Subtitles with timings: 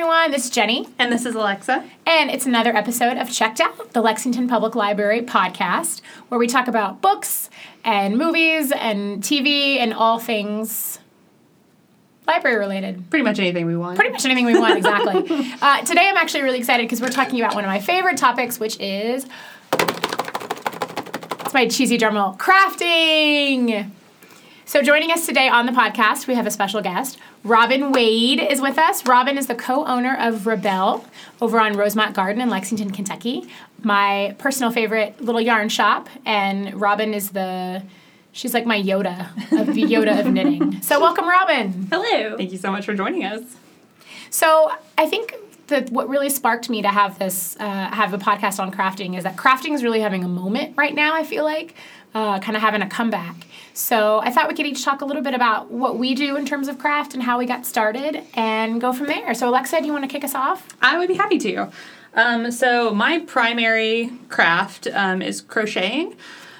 [0.00, 0.30] everyone.
[0.30, 0.88] This is Jenny.
[0.98, 1.84] And this is Alexa.
[2.06, 6.68] And it's another episode of Checked Out, the Lexington Public Library podcast, where we talk
[6.68, 7.50] about books
[7.84, 11.00] and movies and TV and all things
[12.26, 13.10] library related.
[13.10, 13.96] Pretty much anything we want.
[13.96, 15.20] Pretty much anything we want, exactly.
[15.60, 18.58] uh, today I'm actually really excited because we're talking about one of my favorite topics,
[18.58, 19.26] which is.
[21.40, 23.90] It's my cheesy drum roll crafting.
[24.70, 27.18] So, joining us today on the podcast, we have a special guest.
[27.42, 29.04] Robin Wade is with us.
[29.04, 31.04] Robin is the co owner of Rebel
[31.40, 33.48] over on Rosemont Garden in Lexington, Kentucky.
[33.82, 36.08] My personal favorite little yarn shop.
[36.24, 37.82] And Robin is the,
[38.30, 39.22] she's like my Yoda
[39.60, 40.80] of the Yoda of knitting.
[40.82, 41.88] So, welcome, Robin.
[41.90, 42.36] Hello.
[42.36, 43.42] Thank you so much for joining us.
[44.30, 45.34] So, I think
[45.66, 49.24] that what really sparked me to have this, uh, have a podcast on crafting is
[49.24, 51.74] that crafting is really having a moment right now, I feel like,
[52.14, 53.46] uh, kind of having a comeback.
[53.72, 56.44] So I thought we could each talk a little bit about what we do in
[56.44, 59.32] terms of craft and how we got started and go from there.
[59.34, 60.66] So, Alexa, do you want to kick us off?
[60.82, 61.70] I would be happy to.
[62.14, 66.16] Um, so, my primary craft um, is crocheting.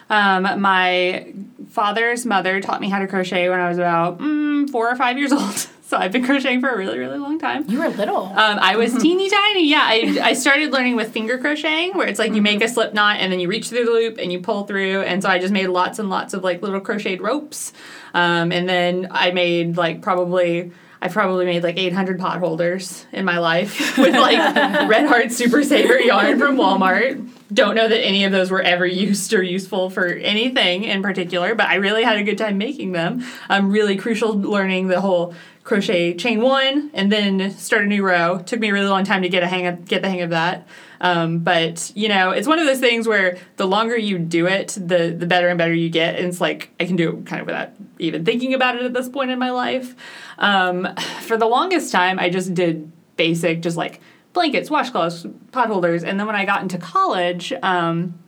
[0.09, 1.33] Um, my
[1.69, 5.19] father's mother taught me how to crochet when I was about mm, four or five
[5.19, 5.69] years old.
[5.91, 7.65] So I've been crocheting for a really, really long time.
[7.69, 8.27] You were little.
[8.27, 9.69] Um, I was teeny tiny.
[9.69, 12.95] Yeah, I, I started learning with finger crocheting, where it's like you make a slip
[12.95, 15.01] knot and then you reach through the loop and you pull through.
[15.01, 17.73] And so I just made lots and lots of like little crocheted ropes.
[18.15, 20.71] Um, and then I made like probably.
[21.03, 24.39] I probably made like 800 pot holders in my life with like
[24.89, 27.27] Red Heart Super Saver yarn from Walmart.
[27.53, 31.55] Don't know that any of those were ever used or useful for anything in particular,
[31.55, 33.25] but I really had a good time making them.
[33.49, 38.43] Um, really crucial learning the whole crochet chain one and then start a new row.
[38.45, 40.31] Took me a really long time to get a hang of get the hang of
[40.31, 40.67] that.
[41.01, 44.77] Um, but you know, it's one of those things where the longer you do it,
[44.81, 46.17] the the better and better you get.
[46.17, 48.93] And it's like I can do it kind of without even thinking about it at
[48.93, 49.95] this point in my life.
[50.39, 50.89] Um,
[51.21, 54.01] for the longest time, I just did basic, just like
[54.33, 56.05] blankets, washcloths, pot holders.
[56.05, 58.19] And then when I got into college, um,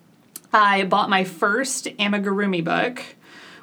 [0.52, 3.02] I bought my first amigurumi book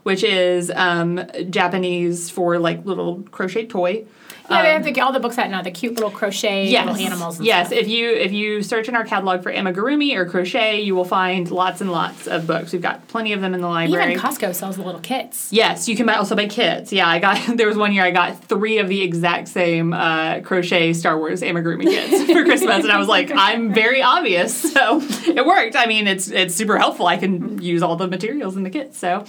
[0.04, 4.06] which is um, Japanese for like little crochet toy.
[4.50, 5.62] Yeah, they have the, all the books out now.
[5.62, 6.86] The cute little crochet yes.
[6.86, 7.38] little animals.
[7.38, 7.80] And yes, stuff.
[7.80, 11.50] if you if you search in our catalog for amigurumi or crochet, you will find
[11.52, 12.74] lots and lots of books.
[12.74, 14.14] We've got plenty of them in the library.
[14.14, 15.52] Even Costco sells the little kits.
[15.52, 16.92] Yes, you can buy, also buy kits.
[16.92, 20.42] Yeah, I got there was one year I got three of the exact same uh,
[20.42, 25.02] crochet Star Wars amigurumi kits for Christmas, and I was like, I'm very obvious, so
[25.02, 25.76] it worked.
[25.76, 27.08] I mean, it's it's super helpful.
[27.08, 29.26] I can use all the materials in the kit, so.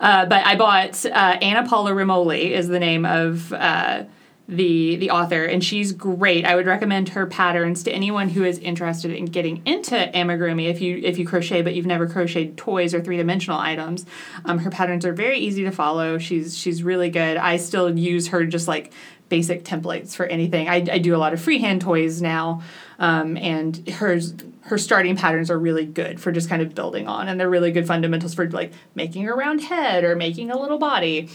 [0.00, 4.02] Uh, but I bought uh, Ana Paula Rimoli is the name of uh,
[4.48, 6.44] the the author, and she's great.
[6.44, 10.68] I would recommend her patterns to anyone who is interested in getting into amigurumi.
[10.68, 14.04] If you if you crochet but you've never crocheted toys or three dimensional items,
[14.44, 16.18] um, her patterns are very easy to follow.
[16.18, 17.36] She's she's really good.
[17.36, 18.92] I still use her just like
[19.28, 20.68] basic templates for anything.
[20.68, 22.62] I, I do a lot of freehand toys now,
[22.98, 27.28] um, and hers her starting patterns are really good for just kind of building on,
[27.28, 30.78] and they're really good fundamentals for like making a round head or making a little
[30.78, 31.28] body.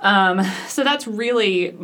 [0.00, 1.76] Um, so that's really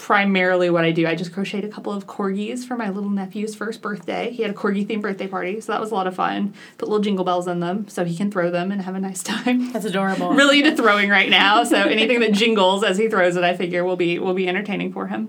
[0.00, 1.06] primarily what I do.
[1.06, 4.30] I just crocheted a couple of corgis for my little nephew's first birthday.
[4.30, 6.54] He had a corgi themed birthday party, so that was a lot of fun.
[6.78, 9.22] Put little jingle bells in them so he can throw them and have a nice
[9.22, 9.70] time.
[9.72, 10.30] That's adorable.
[10.34, 13.84] really into throwing right now, so anything that jingles as he throws it, I figure
[13.84, 15.28] will be will be entertaining for him.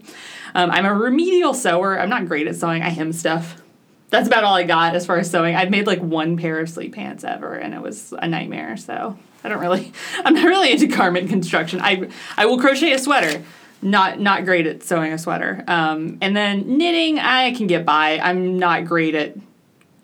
[0.55, 1.99] Um, I'm a remedial sewer.
[1.99, 2.81] I'm not great at sewing.
[2.81, 3.61] I hem stuff.
[4.09, 5.53] That's about all I got as far as sewing.
[5.53, 8.77] I've made like one pair of sleep pants ever, and it was a nightmare.
[8.77, 9.91] So I don't really,
[10.23, 11.81] I'm not really into garment construction.
[11.81, 13.43] I I will crochet a sweater
[13.81, 15.63] not not great at sewing a sweater.
[15.67, 18.19] Um, and then knitting, I can get by.
[18.19, 19.35] I'm not great at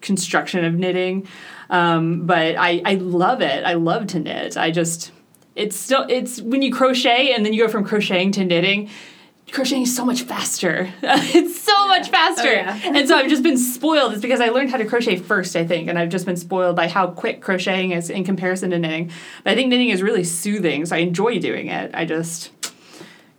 [0.01, 1.27] construction of knitting,
[1.69, 3.63] um, but I I love it.
[3.63, 4.57] I love to knit.
[4.57, 5.11] I just
[5.55, 8.89] it's still it's when you crochet and then you go from crocheting to knitting.
[9.49, 10.91] Crocheting is so much faster.
[11.01, 12.49] it's so much faster.
[12.49, 12.81] Oh, yeah.
[12.83, 14.11] and so I've just been spoiled.
[14.11, 16.75] It's because I learned how to crochet first, I think, and I've just been spoiled
[16.75, 19.09] by how quick crocheting is in comparison to knitting.
[19.45, 21.91] But I think knitting is really soothing, so I enjoy doing it.
[21.93, 22.56] I just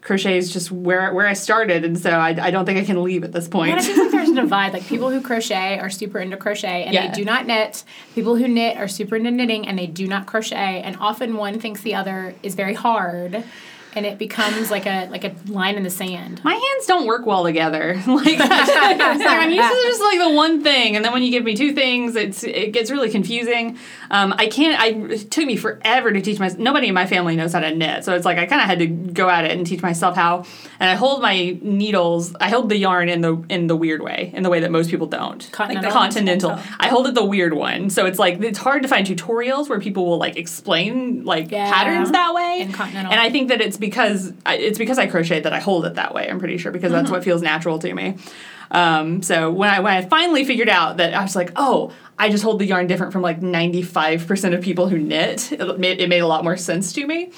[0.08, 3.02] crochet is just where where I started, and so I, I don't think I can
[3.02, 3.72] leave at this point.
[3.72, 4.72] And I feel like there's a divide.
[4.72, 7.08] Like people who crochet are super into crochet and yeah.
[7.08, 7.84] they do not knit.
[8.14, 10.80] People who knit are super into knitting and they do not crochet.
[10.82, 13.44] And often one thinks the other is very hard
[13.94, 16.42] and it becomes like a like a line in the sand.
[16.44, 17.94] My hands don't work well together.
[18.06, 21.56] like, I'm used to just like the one thing, and then when you give me
[21.56, 23.78] two things, it's it gets really confusing.
[24.10, 24.80] Um, I can't.
[24.80, 26.48] I it took me forever to teach my.
[26.58, 28.78] Nobody in my family knows how to knit, so it's like I kind of had
[28.80, 30.44] to go at it and teach myself how.
[30.80, 32.34] And I hold my needles.
[32.40, 34.90] I hold the yarn in the in the weird way, in the way that most
[34.90, 35.48] people don't.
[35.52, 35.90] Continental.
[35.90, 36.58] Like the continental.
[36.78, 39.80] I hold it the weird one, so it's like it's hard to find tutorials where
[39.80, 41.72] people will like explain like yeah.
[41.72, 42.60] patterns that way.
[42.60, 43.12] In continental.
[43.12, 45.94] And I think that it's because I, it's because I crochet that I hold it
[45.94, 46.28] that way.
[46.28, 48.16] I'm pretty sure because that's what feels natural to me.
[48.70, 52.28] Um, so when I when I finally figured out that I was like, oh, I
[52.28, 55.52] just hold the yarn different from like 95% of people who knit.
[55.52, 57.30] It made, it made a lot more sense to me.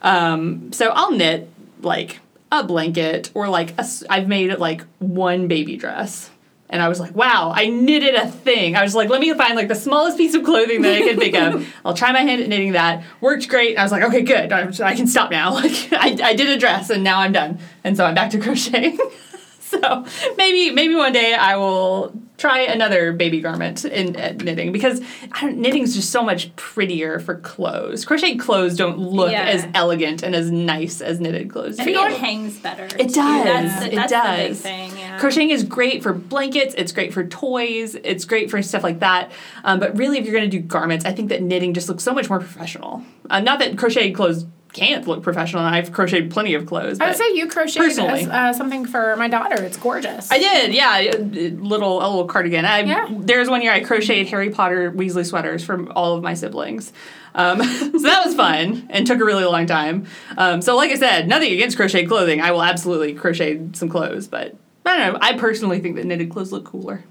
[0.00, 1.50] Um, so I'll knit
[1.80, 2.20] like
[2.50, 6.30] a blanket or like a I've made like one baby dress.
[6.72, 8.76] And I was like, wow, I knitted a thing.
[8.76, 11.18] I was like, let me find like the smallest piece of clothing that I can
[11.18, 11.68] think of.
[11.84, 13.04] I'll try my hand at knitting that.
[13.20, 13.76] Worked great.
[13.76, 14.50] I was like, okay, good.
[14.50, 15.52] I, I can stop now.
[15.62, 17.58] Like I, I did a dress and now I'm done.
[17.84, 18.98] And so I'm back to crocheting.
[19.80, 20.04] so
[20.36, 25.00] maybe maybe one day I will try another baby garment in uh, knitting because
[25.44, 28.04] knitting is just so much prettier for clothes.
[28.04, 29.44] Crocheted clothes don't look Yeah.
[29.44, 31.78] as elegant and as nice as knitted clothes.
[31.78, 32.84] I think it hangs better.
[32.86, 33.14] It does.
[33.14, 34.60] That's, It that's does.
[34.60, 34.90] thing.
[34.98, 35.18] Yeah.
[35.20, 36.74] Crocheting is great for blankets.
[36.76, 37.94] It's great for toys.
[37.94, 39.30] It's great for stuff like that.
[39.62, 42.02] Um, but really, if you're going to do garments, I think that knitting just looks
[42.02, 43.04] so much more professional.
[43.30, 45.64] Uh, not that crocheted clothes can't look professional.
[45.64, 47.00] and I've crocheted plenty of clothes.
[47.00, 49.62] I would say you crocheted as, uh, something for my daughter.
[49.62, 50.30] It's gorgeous.
[50.30, 51.18] I did, yeah, a
[51.50, 52.64] little a little cardigan.
[52.64, 53.08] I, Yeah.
[53.10, 56.92] There was one year I crocheted Harry Potter Weasley sweaters for all of my siblings.
[57.34, 60.06] Um, so that was fun and took a really long time.
[60.36, 62.40] Um, so like I said, nothing against crocheted clothing.
[62.40, 65.18] I will absolutely crochet some clothes, but I don't know.
[65.22, 67.04] I personally think that knitted clothes look cooler.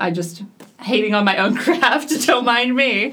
[0.00, 0.42] I just
[0.80, 2.26] hating on my own craft.
[2.26, 3.12] Don't mind me.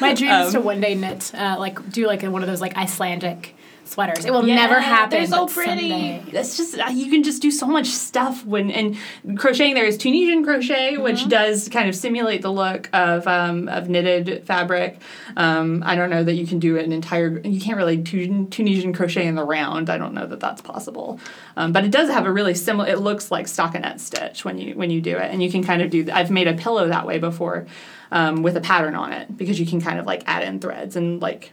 [0.00, 2.48] My dream is Um, to one day knit, uh, like do like a, one of
[2.48, 4.24] those like Icelandic sweaters.
[4.24, 5.10] It will Yeah, never happen.
[5.18, 5.88] they're so pretty.
[5.90, 6.22] someday.
[6.32, 8.96] That's just uh, you can just do so much stuff when and
[9.38, 9.74] crocheting.
[9.74, 14.44] There is Tunisian crochet, which does kind of simulate the look of um, of knitted
[14.46, 14.98] fabric.
[15.36, 17.38] Um, I don't know that you can do an entire.
[17.40, 19.90] You can't really Tun- Tunisian crochet in the round.
[19.90, 21.20] I don't know that that's possible,
[21.56, 22.88] um, but it does have a really similar.
[22.88, 25.82] It looks like stockinette stitch when you when you do it, and you can kind
[25.82, 26.06] of do.
[26.12, 27.66] I've made a pillow that way before.
[28.14, 30.96] Um, with a pattern on it because you can kind of like add in threads
[30.96, 31.52] and like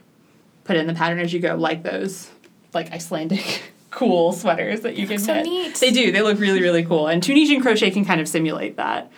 [0.70, 2.30] put in the pattern as you go, like those
[2.72, 5.44] like Icelandic cool sweaters that you can So knit.
[5.46, 5.74] neat.
[5.74, 6.12] They do.
[6.12, 9.10] They look really really cool, and Tunisian crochet can kind of simulate that.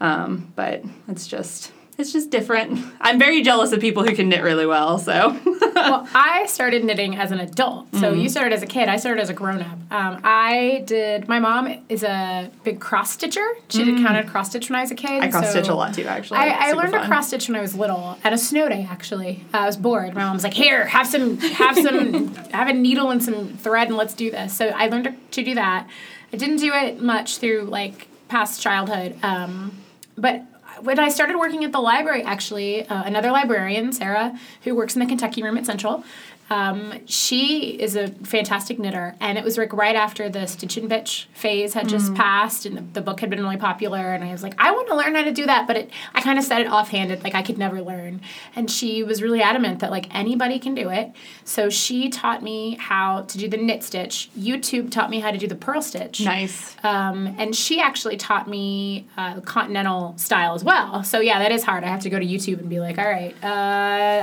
[0.00, 2.78] Um, but it's just it's just different.
[3.00, 4.98] I'm very jealous of people who can knit really well.
[4.98, 5.38] So
[5.74, 7.86] well, I started knitting as an adult.
[7.94, 8.20] So Mm-hmm.
[8.20, 8.88] you started as a kid.
[8.88, 9.78] I started as a grown up.
[9.90, 11.26] Um, I did.
[11.28, 13.46] My mom is a big cross stitcher.
[13.68, 15.22] She did counted cross stitch when I was a kid.
[15.22, 15.22] Mm.
[15.22, 16.04] I cross stitch so a lot too.
[16.06, 17.08] Actually, I, I learned to fun.
[17.08, 18.86] cross stitch when I was little at a snow day.
[18.90, 20.14] Actually, uh, I was bored.
[20.14, 23.88] My mom was like, "Here, have some, have some, have a needle and some thread,
[23.88, 25.88] and let's do this." So I learned to, to do that.
[26.32, 29.72] I didn't do it much through like past childhood, um,
[30.18, 30.42] but
[30.82, 35.00] when I started working at the library, actually, uh, another librarian, Sarah, who works in
[35.00, 36.04] the Kentucky room at Central,
[36.48, 39.16] um, she is a fantastic knitter.
[39.20, 42.76] And it was like right after the Stitch and Bitch phase had just passed and
[42.76, 44.12] the, the book had been really popular.
[44.12, 45.66] And I was like, I want to learn how to do that.
[45.66, 48.20] But it, I kind of said it offhanded, like I could never learn.
[48.54, 51.12] And she was really adamant that like anybody can do it.
[51.44, 54.30] So she taught me how to do the knit stitch.
[54.38, 56.20] YouTube taught me how to do the purl stitch.
[56.20, 56.76] Nice.
[56.84, 61.02] Um, and she actually taught me uh, continental style as well.
[61.04, 61.82] So yeah, that is hard.
[61.84, 63.46] I have to go to YouTube and be like, all right, uh,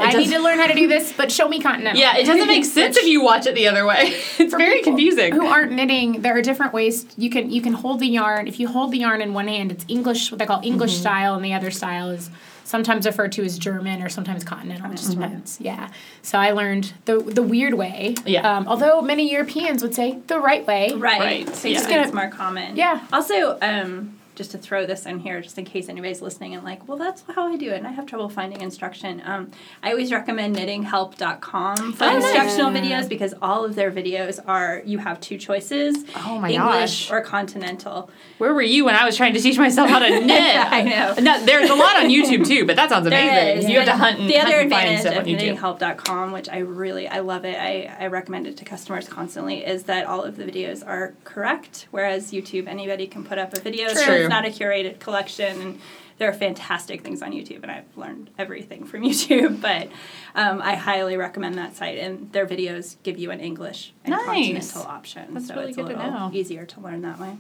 [0.06, 2.00] I need to learn how to do this, but show me continental.
[2.04, 4.20] Yeah, it doesn't make sense if you watch it the other way.
[4.44, 5.34] It's very confusing.
[5.34, 6.22] Who aren't knitting?
[6.22, 8.48] There are different ways you can you can hold the yarn.
[8.48, 11.02] If you hold the yarn in one hand, it's English, what they call English Mm-hmm.
[11.02, 12.30] style, and the other style is
[12.66, 14.90] sometimes referred to as German or sometimes continental.
[14.92, 15.60] It just depends.
[15.62, 15.90] Yeah.
[16.24, 18.16] So I learned the the weird way.
[18.18, 18.28] Mm-hmm.
[18.28, 18.58] Yeah.
[18.58, 20.94] Um, although many Europeans would say the right way.
[20.94, 21.20] Right.
[21.20, 21.76] Right, So yeah.
[21.78, 22.76] just Gonna- it's more common.
[22.76, 23.06] Yeah.
[23.14, 26.88] Also, um, just to throw this in here, just in case anybody's listening and like,
[26.88, 29.22] well, that's how I do it, and I have trouble finding instruction.
[29.26, 32.24] Um, I always recommend knittinghelp.com for Oh, nice.
[32.24, 37.10] instructional videos because all of their videos are you have two choices: Oh my English
[37.10, 37.12] gosh.
[37.12, 38.10] or continental.
[38.38, 40.56] Where were you when I was trying to teach myself how to knit?
[40.72, 41.16] I know.
[41.22, 43.70] No, there's a lot on YouTube too, but that sounds amazing.
[43.70, 46.50] You have to hunt and the hunt other and find advantage stuff of knittinghelp.com, which
[46.50, 47.58] I really I love it.
[47.58, 49.66] I, I recommend it to customers constantly.
[49.66, 53.60] Is that all of the videos are correct, whereas YouTube anybody can put up a
[53.60, 53.90] video.
[53.94, 54.23] True.
[54.26, 55.80] It's not a curated collection, and
[56.18, 59.62] there are fantastic things on YouTube, and I've learned everything from YouTube.
[59.62, 59.90] But
[60.36, 64.26] um, I highly recommend that site, and their videos give you an English and Nice.
[64.26, 65.34] continental option.
[65.34, 66.32] That's so really it's good a to little know.
[66.34, 67.36] easier to learn that way.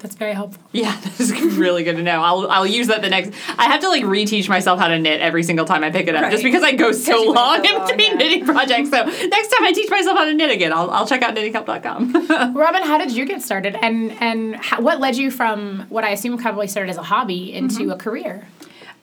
[0.00, 0.62] That's very helpful.
[0.72, 2.22] Yeah, that's really good to know.
[2.22, 3.32] I'll I'll use that the next.
[3.58, 6.14] I have to like reteach myself how to knit every single time I pick it
[6.14, 8.16] up, just because I go so long so in long, between yeah.
[8.16, 8.90] knitting projects.
[8.90, 12.54] So next time I teach myself how to knit again, I'll I'll check out knittinghelp.com.
[12.54, 16.10] Robin, how did you get started, and and how, what led you from what I
[16.10, 18.46] assume probably started as a hobby into a career?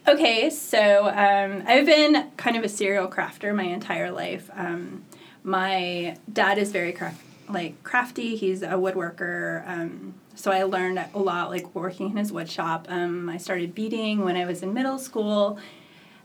[0.07, 4.49] Okay, so um, I've been kind of a serial crafter my entire life.
[4.53, 5.05] Um,
[5.43, 8.35] my dad is very craft like crafty.
[8.35, 9.67] He's a woodworker.
[9.67, 12.87] Um, so I learned a lot like working in his wood shop.
[12.89, 15.59] Um, I started beading when I was in middle school.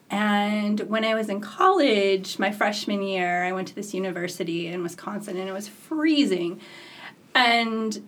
[0.09, 4.83] And when I was in college, my freshman year, I went to this university in
[4.83, 6.61] Wisconsin and it was freezing.
[7.35, 8.07] And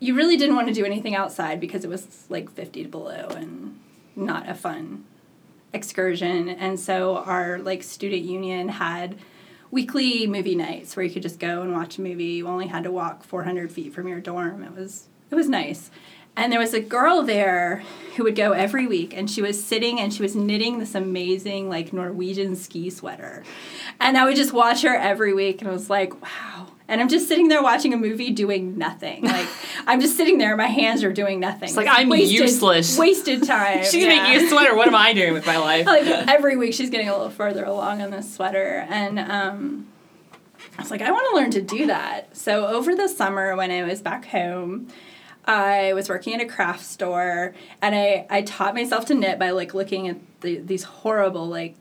[0.00, 3.78] you really didn't want to do anything outside because it was like 50 below and
[4.16, 5.04] not a fun
[5.72, 6.48] excursion.
[6.48, 9.16] And so our like student union had
[9.70, 12.24] weekly movie nights where you could just go and watch a movie.
[12.24, 14.62] You only had to walk 400 feet from your dorm.
[14.62, 15.90] It was it was nice.
[16.36, 17.82] And there was a girl there
[18.14, 21.68] who would go every week, and she was sitting and she was knitting this amazing,
[21.68, 23.42] like, Norwegian ski sweater.
[24.00, 26.68] And I would just watch her every week, and I was like, wow.
[26.86, 29.24] And I'm just sitting there watching a movie doing nothing.
[29.28, 29.48] Like,
[29.86, 31.68] I'm just sitting there, my hands are doing nothing.
[31.68, 32.96] It's like, I'm useless.
[32.96, 33.84] Wasted time.
[33.90, 34.76] She's make you a sweater.
[34.76, 35.86] What am I doing with my life?
[35.86, 38.86] like, every week she's getting a little further along on this sweater.
[38.88, 39.88] And, um,
[40.78, 42.36] I was like, I want to learn to do that.
[42.36, 44.88] So over the summer when I was back home,
[45.48, 49.50] I was working at a craft store and I, I taught myself to knit by
[49.50, 51.74] like looking at the, these horrible like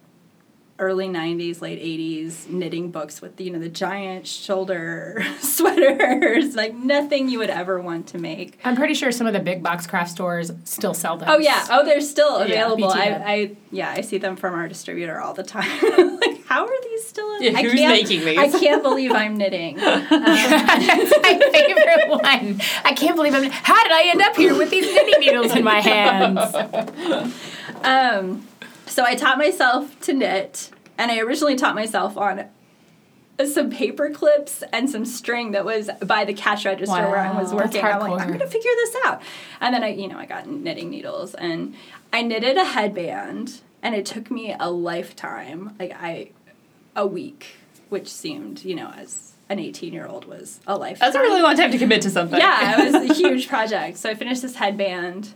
[0.79, 7.29] early 90s late 80s knitting books with you know the giant shoulder sweaters like nothing
[7.29, 10.11] you would ever want to make I'm pretty sure some of the big box craft
[10.11, 11.29] stores still sell those.
[11.29, 13.31] oh yeah oh they're still available BT I.
[13.33, 15.67] I yeah i see them from our distributor all the time
[16.21, 18.37] like how are these still Yeah, I who's can't, making these?
[18.37, 20.09] i can't believe i'm knitting That's
[21.21, 22.61] my favorite one.
[22.85, 23.49] I can't believe I'm.
[23.51, 26.39] How did I end up here with these knitting needles in my hands?
[27.83, 28.47] Um,
[28.97, 32.45] so I taught myself to knit, and I originally taught myself on
[33.45, 37.53] some paper clips and some string that was by the cash register where I was
[37.53, 37.85] working.
[37.85, 38.21] I'm like.
[38.21, 39.21] I'm gonna figure this out.
[39.61, 41.75] And then I, you know, I got knitting needles and
[42.11, 46.31] I knitted a headband, and it took me a lifetime, like I,
[46.95, 47.57] a week,
[47.89, 51.05] which seemed, you know, as an 18 year old was a lifetime.
[51.05, 52.39] That's a really long time to commit to something.
[52.39, 53.97] Yeah, it was a huge project.
[53.97, 55.35] So I finished this headband,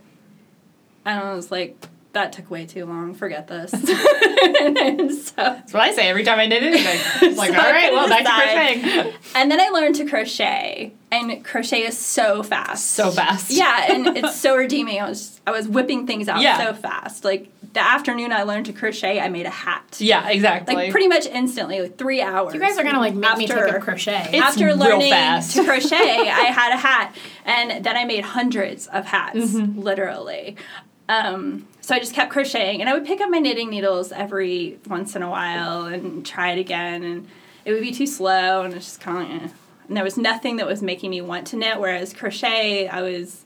[1.04, 1.76] and I was like,
[2.12, 3.14] that took way too long.
[3.14, 3.72] Forget this.
[3.72, 3.86] and,
[5.14, 7.00] so, That's what I say every time I knit anything.
[7.28, 8.82] It's like, So all I right, couldn't well, back to decide.
[8.82, 9.20] crocheting.
[9.34, 12.90] and then I learned to crochet, and crochet is so fast.
[12.90, 13.50] So fast.
[13.50, 15.00] Yeah, and it's so redeeming.
[15.00, 16.58] I was I was whipping things out Yeah.
[16.58, 17.24] so fast.
[17.24, 19.96] Like the afternoon I learned to crochet, I made a hat.
[19.98, 20.74] Yeah, exactly.
[20.74, 22.52] Like pretty much instantly, like three hours.
[22.52, 24.28] You guys are gonna like make me take After- up crochet.
[24.32, 25.56] It's after real learning fast.
[25.56, 27.14] to crochet, I had a hat,
[27.46, 29.80] and then I made hundreds of hats, Mm-hmm.
[29.80, 30.56] literally.
[31.08, 34.78] Um, so I just kept crocheting, and I would pick up my knitting needles every
[34.86, 37.28] once in a while and try it again, and
[37.64, 39.50] it would be too slow, and it's just kind of.
[39.50, 39.54] Eh.
[39.88, 41.78] And there was nothing that was making me want to knit.
[41.78, 43.44] Whereas crochet, I was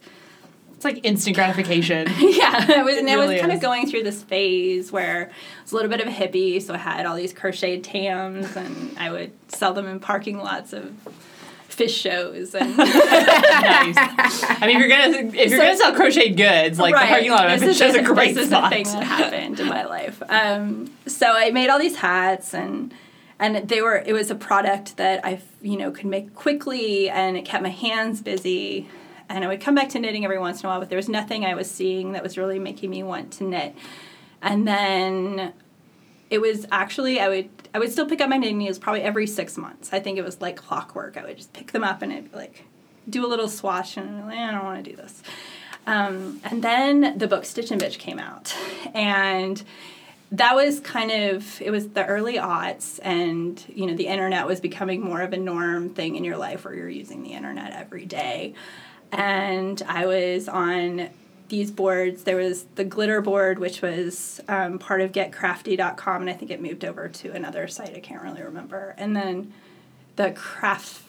[0.77, 2.07] it's like instant gratification.
[2.19, 3.57] yeah, I was, It and I was kind is.
[3.57, 6.75] of going through this phase where I was a little bit of a hippie, so
[6.75, 10.93] I had all these crocheted tams, and I would sell them in parking lots of
[11.77, 13.95] Phish shows and nice.
[13.97, 17.03] I mean, if you're gonna if you're So- gonna sell crocheted goods, like Right.
[17.03, 18.73] the parking lot of This it is shows a great this spot.
[18.73, 20.21] is a thing that happened in my life.
[20.27, 22.93] Um, so I made all these hats and
[23.39, 27.37] and they were it was a product that I you know could make quickly and
[27.37, 28.89] it kept my hands busy.
[29.29, 31.09] And I would come back to knitting every once in a while, but there was
[31.09, 33.75] nothing I was seeing that was really making me want to knit.
[34.41, 35.51] And then
[36.29, 39.55] it was actually I would I would still pick up my needles probably every six
[39.55, 39.93] months.
[39.93, 41.15] I think it was like clockwork.
[41.15, 42.65] I would just pick them up and be like
[43.07, 45.21] do a little swatch and like, I don't want to do this.
[45.85, 48.55] Um, and then the book Stitch and Bitch came out,
[48.95, 49.61] and
[50.31, 54.59] that was kind of it was the early aughts, and you know the internet was
[54.59, 58.05] becoming more of a norm thing in your life where you're using the internet every
[58.05, 58.55] day,
[59.11, 61.09] and I was on
[61.49, 62.23] these boards.
[62.23, 66.61] There was the glitter board, which was um, part of GetCrafty.com, and I think it
[66.61, 67.95] moved over to another site.
[67.95, 68.95] I can't really remember.
[68.97, 69.53] And then
[70.15, 71.03] the craft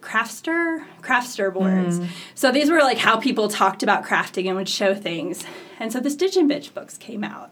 [0.00, 1.98] Craftster Craftster boards.
[2.34, 5.44] So these were like how people talked about crafting and would show things.
[5.80, 7.50] And so the Stitch and Bitch books came out,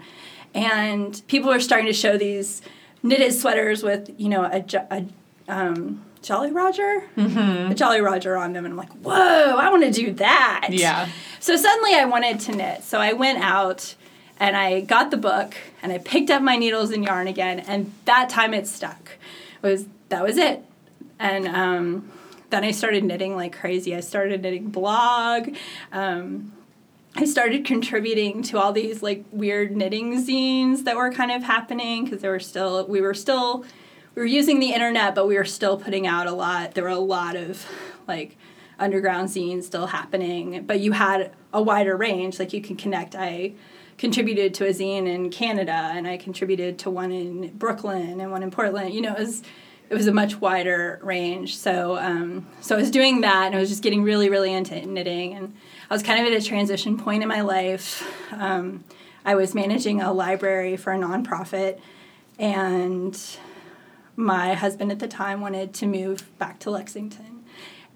[0.54, 2.60] and people were starting to show these
[3.02, 5.06] knitted sweaters with you know a, a
[5.48, 9.90] um, Jolly Roger, a Jolly Roger on them, and I'm like, whoa, I want to
[9.90, 10.68] do that.
[10.70, 11.08] Yeah.
[11.40, 12.84] So suddenly I wanted to knit.
[12.84, 13.96] So I went out
[14.38, 17.92] and I got the book and I picked up my needles and yarn again, and
[18.04, 19.18] that time it stuck.
[19.62, 20.64] It was that was it.
[21.18, 22.10] And um,
[22.50, 23.94] then I started knitting like crazy.
[23.94, 25.56] I started knitting blog.
[25.90, 26.52] Um,
[27.14, 32.04] I started contributing to all these like weird knitting zines that were kind of happening
[32.04, 33.64] because there were still we were still
[34.14, 36.74] we were using the internet, but we were still putting out a lot.
[36.74, 37.66] There were a lot of
[38.06, 38.36] like
[38.78, 42.38] underground zines still happening, but you had a wider range.
[42.38, 43.14] Like you can connect.
[43.14, 43.52] I
[43.96, 48.42] contributed to a zine in Canada, and I contributed to one in Brooklyn and one
[48.42, 48.92] in Portland.
[48.92, 49.42] You know, it was
[49.88, 51.56] it was a much wider range.
[51.56, 54.84] So um, so I was doing that, and I was just getting really really into
[54.84, 55.54] knitting, and
[55.88, 58.06] I was kind of at a transition point in my life.
[58.32, 58.84] Um,
[59.24, 61.78] I was managing a library for a nonprofit,
[62.38, 63.18] and
[64.22, 67.44] my husband at the time wanted to move back to Lexington.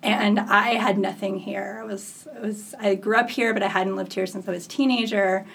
[0.03, 1.81] And I had nothing here.
[1.83, 4.53] I was, I was I grew up here, but I hadn't lived here since I
[4.53, 5.47] was a teenager.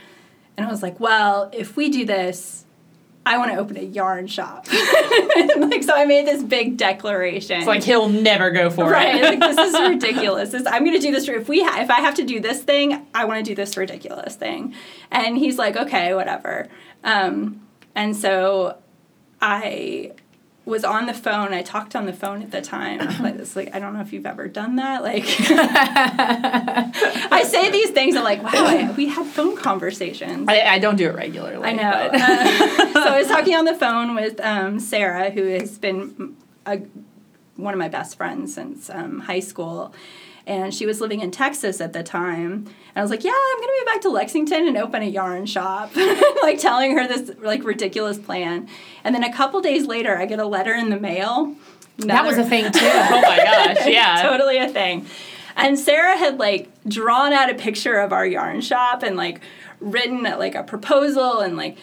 [0.57, 2.65] And I was like, well, if we do this,
[3.25, 4.67] I want to open a yarn shop.
[4.71, 7.57] like so I made this big declaration.
[7.57, 9.15] It's like he'll never go for right.
[9.15, 9.23] it.
[9.23, 10.49] like this is ridiculous.
[10.49, 11.27] This, I'm going to do this.
[11.27, 13.77] If we ha- if I have to do this thing, I want to do this
[13.77, 14.73] ridiculous thing.
[15.11, 16.67] And he's like, okay, whatever.
[17.03, 17.61] Um,
[17.93, 18.77] and so
[19.39, 20.13] I
[20.65, 21.53] was on the phone.
[21.53, 22.99] I talked on the phone at the time.
[23.21, 25.03] Like this, like I don't know if you've ever done that.
[25.03, 25.25] Like
[27.31, 28.15] I say these things.
[28.15, 30.47] I'm like, wow, I, we had phone conversations.
[30.49, 31.69] I, I don't do it regularly.
[31.69, 31.91] I know.
[31.91, 36.81] Uh, so I was talking on the phone with um, Sarah, who has been a,
[37.57, 39.93] one of my best friends since um, high school.
[40.47, 42.51] And she was living in Texas at the time.
[42.51, 45.05] And I was like, yeah, I'm going to be back to Lexington and open a
[45.05, 45.95] yarn shop.
[46.41, 48.67] like telling her this like ridiculous plan.
[49.03, 51.55] And then a couple days later, I get a letter in the mail.
[51.97, 52.79] That was a thing too.
[52.83, 53.37] oh my
[53.75, 54.21] gosh, yeah.
[54.23, 55.05] totally a thing.
[55.55, 59.41] And Sarah had like drawn out a picture of our yarn shop and like
[59.79, 61.77] written like a proposal and like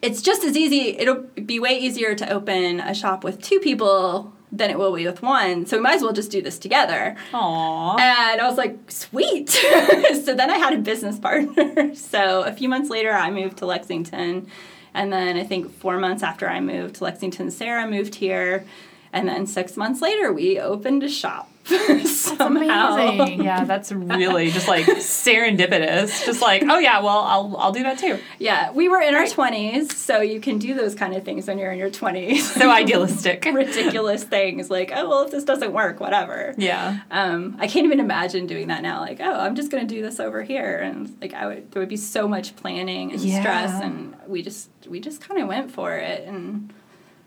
[0.00, 4.32] it's just as easy it'll be way easier to open a shop with two people
[4.52, 5.64] than it will be with one.
[5.66, 7.16] So we might as well just do this together.
[7.32, 7.98] Aww.
[7.98, 9.48] And I was like, sweet.
[10.24, 11.94] so then I had a business partner.
[11.94, 14.46] so a few months later, I moved to Lexington.
[14.94, 18.66] And then I think four months after I moved to Lexington, Sarah moved here.
[19.12, 21.48] And then six months later, we opened a shop.
[22.04, 22.94] Somehow.
[22.94, 23.44] amazing.
[23.44, 26.24] Yeah, that's really just like serendipitous.
[26.26, 28.18] Just like, oh yeah, well, I'll I'll do that too.
[28.40, 31.58] Yeah, we were in our 20s, so you can do those kind of things when
[31.58, 32.38] you're in your 20s.
[32.40, 33.44] So idealistic.
[33.52, 36.52] Ridiculous things like, oh, well, if this doesn't work, whatever.
[36.58, 37.00] Yeah.
[37.12, 39.00] Um, I can't even imagine doing that now.
[39.00, 41.88] Like, oh, I'm just gonna do this over here, and like, I would there would
[41.88, 45.94] be so much planning and stress, and we just we just kind of went for
[45.94, 46.72] it, and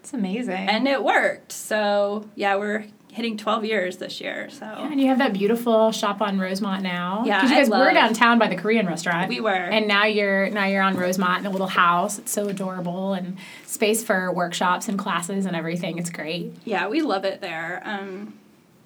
[0.05, 0.53] It's amazing.
[0.69, 1.51] and it worked.
[1.51, 4.49] So yeah, we're hitting 12 years this year.
[4.51, 7.23] So And you have that beautiful shop on Rosemont now.
[7.25, 9.29] Yeah, 'Cause you guys were downtown by the Korean restaurant.
[9.29, 9.49] we were.
[9.49, 12.19] And now you're now you're on Rosemont in a little house.
[12.19, 15.97] It's so adorable and space for workshops and classes and everything.
[15.97, 16.53] It's great.
[16.65, 17.81] yeah, we love it there.
[17.83, 18.33] Um,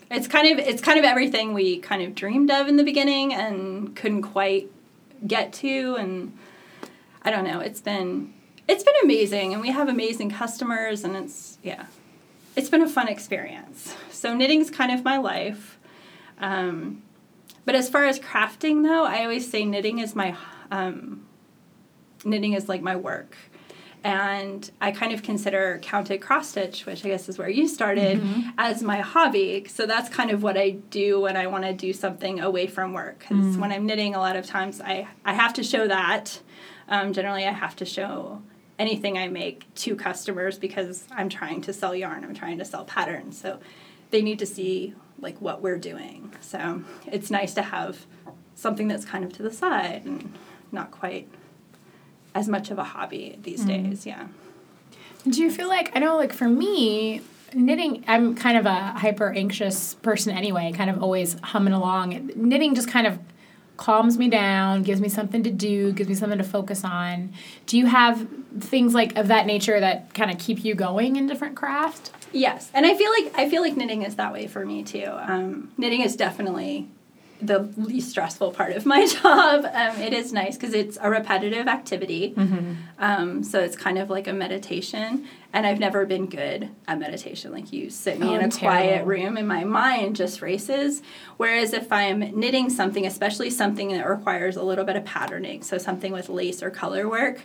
[0.09, 3.33] it's kind of it's kind of everything we kind of dreamed of in the beginning
[3.33, 4.71] and couldn't quite
[5.27, 6.31] get to, and
[7.23, 7.59] I don't know.
[7.59, 8.33] It's been
[8.69, 11.85] it's been amazing, and we have amazing customers, and it's yeah,
[12.55, 13.95] it's been a fun experience.
[14.11, 15.79] So knitting's kind of my life.
[16.39, 17.01] Um,
[17.65, 20.35] but as far as crafting, though, I always say knitting is my
[20.71, 21.25] um,
[22.23, 23.35] knitting is like my work.
[24.01, 28.23] And I kind of consider counted cross stitch, which I guess is where you started,
[28.57, 29.65] as my hobby.
[29.67, 32.93] So that's kind of what I do when I want to do something away from
[32.93, 33.19] work.
[33.19, 36.39] Because when I'm knitting, a lot of times I, I have to show that.
[36.87, 38.41] Um, generally, I have to show
[38.79, 42.85] anything I make to customers because I'm trying to sell yarn, I'm trying to sell
[42.85, 43.39] patterns.
[43.39, 43.59] So
[44.09, 46.33] they need to see like what we're doing.
[46.39, 48.05] So it's nice to have
[48.55, 50.33] something that's kind of to the side and
[50.71, 51.27] not quite
[52.33, 53.89] as much of a hobby these mm-hmm.
[53.89, 54.05] days.
[54.05, 54.27] Yeah.
[55.27, 57.21] Do you feel like I know like for me
[57.53, 62.31] knitting I'm kind of a hyper anxious person anyway, kind of always humming along.
[62.35, 63.19] Knitting just kind of
[63.79, 67.31] calms me down, gives me something to do, gives me something to focus on.
[67.65, 68.27] Do you have
[68.59, 72.11] things like of that nature that kind of keep you going in different craft?
[72.33, 75.07] Yes, and I feel like I feel like knitting is that way for me too.
[75.07, 76.89] Um, knitting is definitely
[77.41, 79.63] the least stressful part of my job.
[79.63, 82.35] Um, it is nice because it's a repetitive activity,
[82.99, 85.25] um, so it's kind of like a meditation.
[85.51, 87.51] And I've never been good at meditation.
[87.51, 89.07] Like you sit me Oh, in a I'm quiet terrible.
[89.09, 91.01] room and my mind just races.
[91.37, 95.79] Whereas if I'm knitting something, especially something that requires a little bit of patterning, so
[95.79, 97.41] something with lace or color work,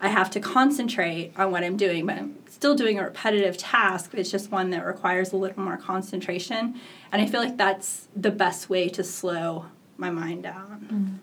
[0.00, 4.10] I have to concentrate on what I'm doing, but I'm still doing a repetitive task.
[4.14, 6.74] It's just one that requires a little more concentration.
[7.12, 10.88] And I feel like that's the best way to slow my mind down.
[10.92, 11.14] Mm-hmm.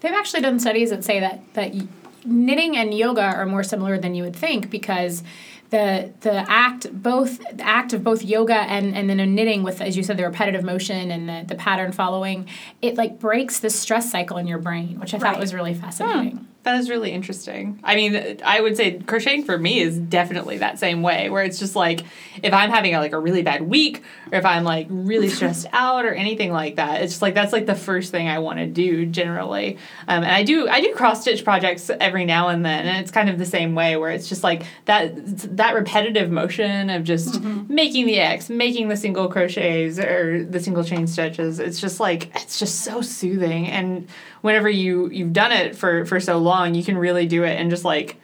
[0.00, 1.88] They've actually done studies that say that that y-
[2.24, 5.22] knitting and yoga are more similar than you would think because
[5.70, 9.96] the the act both the act of both yoga and and then knitting with as
[9.96, 12.46] you said the repetitive motion and the, the pattern following
[12.82, 16.38] it like breaks the stress cycle in your brain which I thought was really fascinating.
[16.38, 16.44] Hmm.
[16.62, 17.80] That is really interesting.
[17.82, 21.58] I mean, I would say crocheting for me is definitely that same way, where it's
[21.58, 22.02] just like
[22.42, 25.66] if I'm having a, like a really bad week, or if I'm like really stressed
[25.72, 28.58] out, or anything like that, it's just like that's like the first thing I want
[28.58, 29.78] to do generally.
[30.06, 33.10] Um, and I do I do cross stitch projects every now and then, and it's
[33.10, 35.14] kind of the same way, where it's just like that
[35.56, 40.84] that repetitive motion of just making the X, making the single crochets or the single
[40.84, 41.58] chain stitches.
[41.58, 44.06] It's just like it's just so soothing, and
[44.42, 47.58] whenever you you've done it for for so long long, you can really do it
[47.58, 48.16] and just like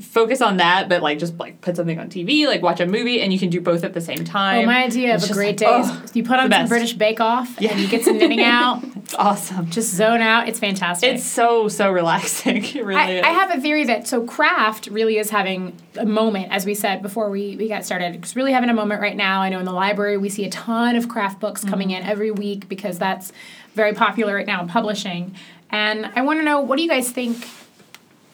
[0.00, 3.20] focus on that, but like just like put something on TV, like watch a movie,
[3.20, 4.64] and you can do both at the same time.
[4.64, 6.68] Oh, my idea It's of a great like, day oh, is you put on some.
[6.68, 8.82] British Bake Off and you get some knitting out.
[9.08, 9.70] It's awesome.
[9.70, 10.48] Just zone out.
[10.48, 11.14] It's fantastic.
[11.14, 12.62] It's so so relaxing.
[12.78, 13.24] It really I, is.
[13.24, 17.00] I have a theory that so craft really is having a moment, as we said
[17.00, 18.16] before we, we got started.
[18.16, 19.40] It's really having a moment right now.
[19.40, 21.70] I know in the library we see a ton of craft books mm-hmm.
[21.70, 23.32] coming in every week because that's
[23.74, 25.34] very popular right now in publishing.
[25.70, 27.46] And I want to know what do you guys think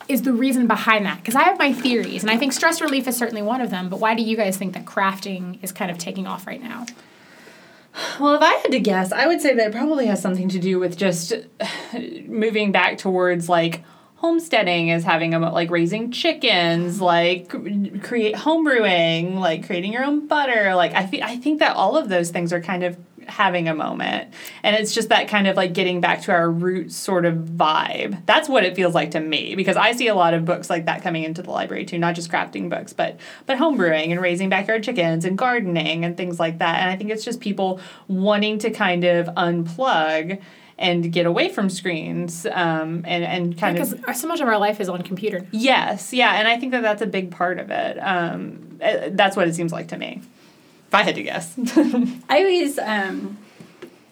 [0.09, 1.19] is the reason behind that?
[1.19, 3.89] Because I have my theories, and I think stress relief is certainly one of them.
[3.89, 6.87] But why do you guys think that crafting is kind of taking off right now?
[8.19, 10.59] Well, if I had to guess, I would say that it probably has something to
[10.59, 11.33] do with just
[12.27, 13.85] moving back towards like
[14.17, 17.49] homesteading is having a like raising chickens, like
[18.03, 20.75] create homebrewing, like creating your own butter.
[20.75, 22.97] Like I think I think that all of those things are kind of
[23.29, 24.33] having a moment.
[24.63, 28.25] And it's just that kind of like getting back to our roots sort of vibe.
[28.27, 30.87] That's what it feels like to me because I see a lot of books like
[30.87, 34.49] that coming into the library too, not just crafting books, but but homebrewing and raising
[34.49, 36.81] backyard chickens and gardening and things like that.
[36.81, 40.41] And I think it's just people wanting to kind of unplug
[40.79, 44.59] and get away from screens um, and, and kind of Because so much of our
[44.59, 45.47] life is on computer.
[45.53, 47.97] Yes, yeah, and I think that that's a big part of it.
[47.99, 50.23] Um, eh, that's what it seems like to me.
[50.95, 51.55] If I had to guess.
[52.29, 53.39] I always, um,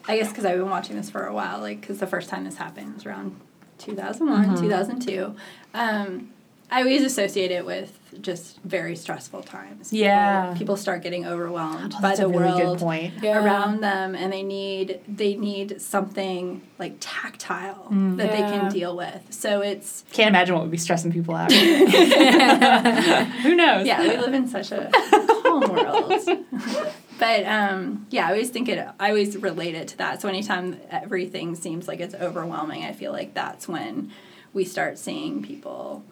[0.09, 2.43] I guess because I've been watching this for a while, like, because the first time
[2.43, 3.37] this happened was around
[3.79, 4.63] 2001, Mm-hmm.
[4.65, 5.35] 2002.
[5.75, 6.31] Um,
[6.73, 9.93] I always associate it with just very stressful times.
[9.93, 10.55] Yeah.
[10.57, 13.15] People, start getting overwhelmed Oh, by the really world good point.
[13.23, 13.45] Yeah.
[13.45, 18.17] around them, and they need they need something like tactile Mm.
[18.17, 19.21] that they can deal with.
[19.31, 21.53] So it's Can't imagine what would be stressing people out.
[23.43, 23.87] Who knows?
[23.87, 26.93] yeah, we live in such a calm world.
[27.23, 28.85] But um, yeah, I always think it.
[28.99, 30.21] I always relate it to that.
[30.21, 34.11] So anytime everything seems like it's overwhelming, I feel like that's when
[34.53, 36.03] we start seeing people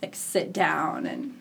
[0.00, 1.38] like sit down and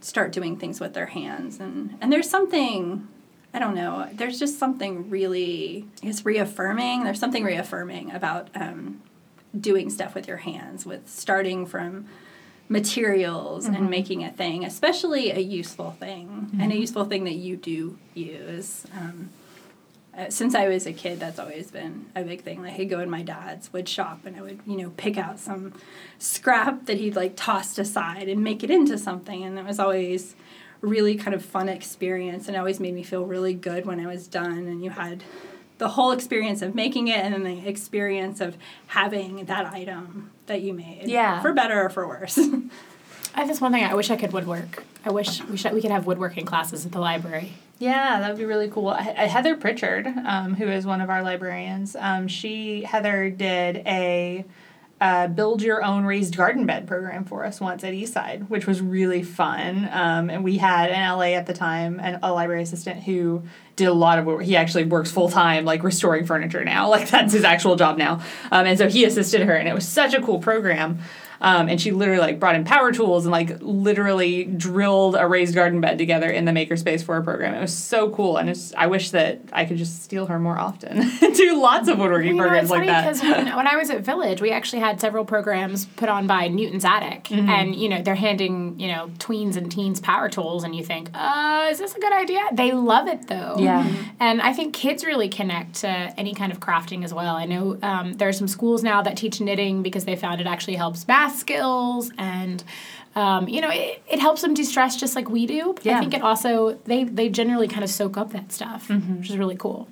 [0.00, 1.60] start doing things with their hands.
[1.60, 3.06] And and there's something.
[3.52, 4.08] I don't know.
[4.14, 7.04] There's just something really, I guess, reaffirming.
[7.04, 9.02] There's something reaffirming about um,
[9.58, 12.06] doing stuff with your hands, with starting from
[12.68, 17.56] materials and making a thing, especially a useful thing and a useful thing that you
[17.56, 18.86] do use.
[18.96, 19.30] Um,
[20.16, 22.62] uh, since I was a kid, that's always been a big thing.
[22.62, 25.38] Like I'd go in my dad's wood shop and I would, you know, pick out
[25.38, 25.74] some
[26.18, 30.34] scrap that he'd like tossed aside and make it into something, and it was always
[30.82, 34.06] a really kind of fun experience, and always made me feel really good when I
[34.06, 34.66] was done.
[34.66, 35.22] And you had
[35.78, 40.62] the whole experience of making it, and then the experience of having that item that
[40.62, 41.02] you made.
[41.06, 41.40] Yeah.
[41.42, 42.38] for better or for worse.
[43.34, 43.84] I have this one thing.
[43.84, 44.84] I wish I could woodwork.
[45.04, 47.52] I wish we should we could have woodworking classes at the library.
[47.78, 48.94] Yeah, that would be really cool.
[48.94, 54.46] Heather Pritchard, um, who is one of our librarians, um, she Heather did a
[55.00, 58.80] uh, build your own raised garden bed program for us once at Eastside, which was
[58.80, 59.88] really fun.
[59.92, 63.42] Um, and we had in LA at the time an, a library assistant who
[63.76, 64.42] did a lot of work.
[64.42, 66.86] He actually works full time, like restoring furniture now.
[66.96, 68.22] Like that's his actual job now.
[68.50, 71.00] Um, and so he assisted her, and it was such a cool program.
[71.40, 75.54] Um, and she literally like brought in power tools and like literally drilled a raised
[75.54, 77.54] garden bed together in the makerspace for a program.
[77.54, 80.58] It was so cool, and it's, I wish that I could just steal her more
[80.58, 81.02] often.
[81.34, 83.02] Do lots of woodworking You know, programs it's like funny that.
[83.02, 86.48] because when, when I was at Village, we actually had several programs put on by
[86.48, 87.48] Newton's Attic, Mm-hmm.
[87.48, 91.10] and you know they're handing you know tweens and teens power tools, and you think,
[91.14, 92.40] uh, is this a good idea?
[92.52, 93.56] They love it though.
[93.58, 93.86] Yeah.
[94.20, 97.34] And I think kids really connect to any kind of crafting as well.
[97.36, 100.46] I know um, there are some schools now that teach knitting because they found it
[100.46, 102.62] actually helps math skills and.
[103.14, 105.72] Um, you know, it, it helps them de-stress just like we do.
[105.72, 109.30] But I think it also they they generally kind of soak up that stuff, which
[109.30, 109.88] is really cool.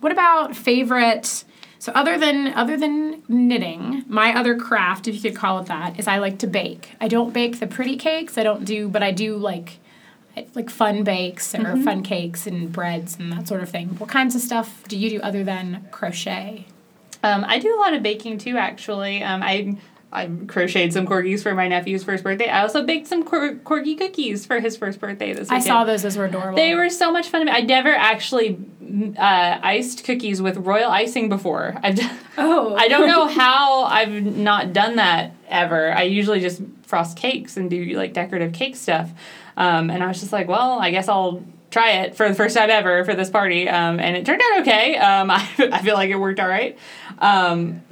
[0.00, 1.44] What about favorite?
[1.78, 5.98] So other than other than knitting, my other craft, if you could call it that,
[5.98, 6.96] is I like to bake.
[6.98, 8.38] I don't bake the pretty cakes.
[8.38, 9.78] I don't do, but I do like
[10.54, 13.88] like fun bakes or fun cakes and breads and that sort of thing.
[13.98, 16.66] What kinds of stuff do you do other than crochet?
[17.22, 19.22] Um, I do a lot of baking too, actually.
[19.22, 19.76] Um, I
[20.12, 22.48] I crocheted some corgis for my nephew's first birthday.
[22.48, 25.62] I also baked some cor- corgi cookies for his first birthday this weekend.
[25.62, 26.56] I saw those; those were adorable.
[26.56, 27.48] They were so much fun.
[27.48, 28.58] I never actually
[29.18, 31.76] uh, iced cookies with royal icing before.
[31.82, 31.98] I've
[32.38, 35.92] oh, I don't know how I've not done that ever.
[35.92, 39.10] I usually just frost cakes and do like decorative cake stuff.
[39.56, 41.42] Um, and I was just like, well, I guess I'll
[41.76, 44.60] try it for the first time ever for this party, um, and it turned out
[44.60, 44.96] okay.
[44.96, 46.78] Um, I, I feel like it worked all right.
[47.18, 47.82] Um,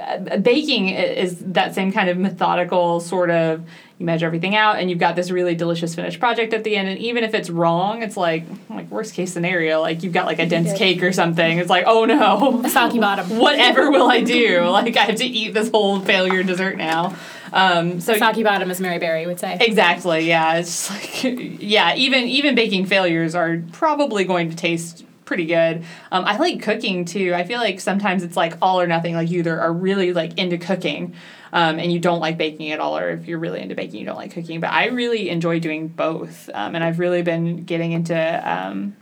[0.42, 3.62] baking is that same kind of methodical sort of.
[3.99, 6.88] You measure everything out, and you've got this really delicious finished project at the end.
[6.88, 10.40] And even if it's wrong, it's like like worst case scenario, like you've got like
[10.40, 11.59] a dense cake or something.
[11.59, 13.38] It's like oh no, soggy bottom.
[13.38, 14.62] whatever will I do?
[14.62, 17.14] Like I have to eat this whole failure dessert now.
[17.55, 19.57] Um, so Soggy bottom, as Mary Berry would say.
[19.61, 20.27] Exactly.
[20.27, 20.57] Yeah.
[20.57, 21.23] It's like
[21.61, 21.95] yeah.
[21.95, 25.85] Even even baking failures are probably going to taste pretty good.
[26.12, 27.33] Um, I like cooking too.
[27.33, 29.14] I feel like sometimes it's like all or nothing.
[29.14, 31.14] Like you either are really like into cooking.
[31.53, 34.07] Um, and you don't like baking at all, or if you're really into baking, you
[34.07, 34.59] don't like cooking.
[34.59, 38.17] But I really enjoy doing both, um, and I've really been getting into
[38.53, 38.97] um,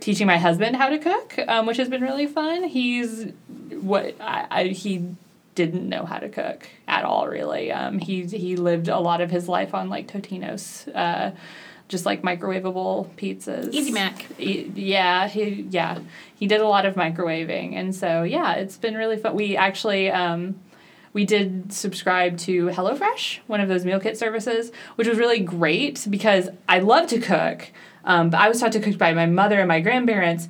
[0.00, 2.64] teaching my husband how to cook, um, which has been really fun.
[2.64, 3.26] He's
[3.82, 5.14] what I, I he
[5.54, 7.70] didn't know how to cook at all really.
[7.72, 11.32] Um, he he lived a lot of his life on like Totino's, uh,
[11.88, 13.72] just like microwavable pizzas.
[13.72, 14.26] Easy Mac.
[14.38, 15.98] E- yeah, he yeah
[16.34, 19.34] he did a lot of microwaving, and so yeah, it's been really fun.
[19.34, 20.10] We actually.
[20.10, 20.60] Um,
[21.14, 26.06] we did subscribe to HelloFresh, one of those meal kit services, which was really great
[26.08, 27.70] because I love to cook,
[28.06, 30.48] um, but I was taught to cook by my mother and my grandparents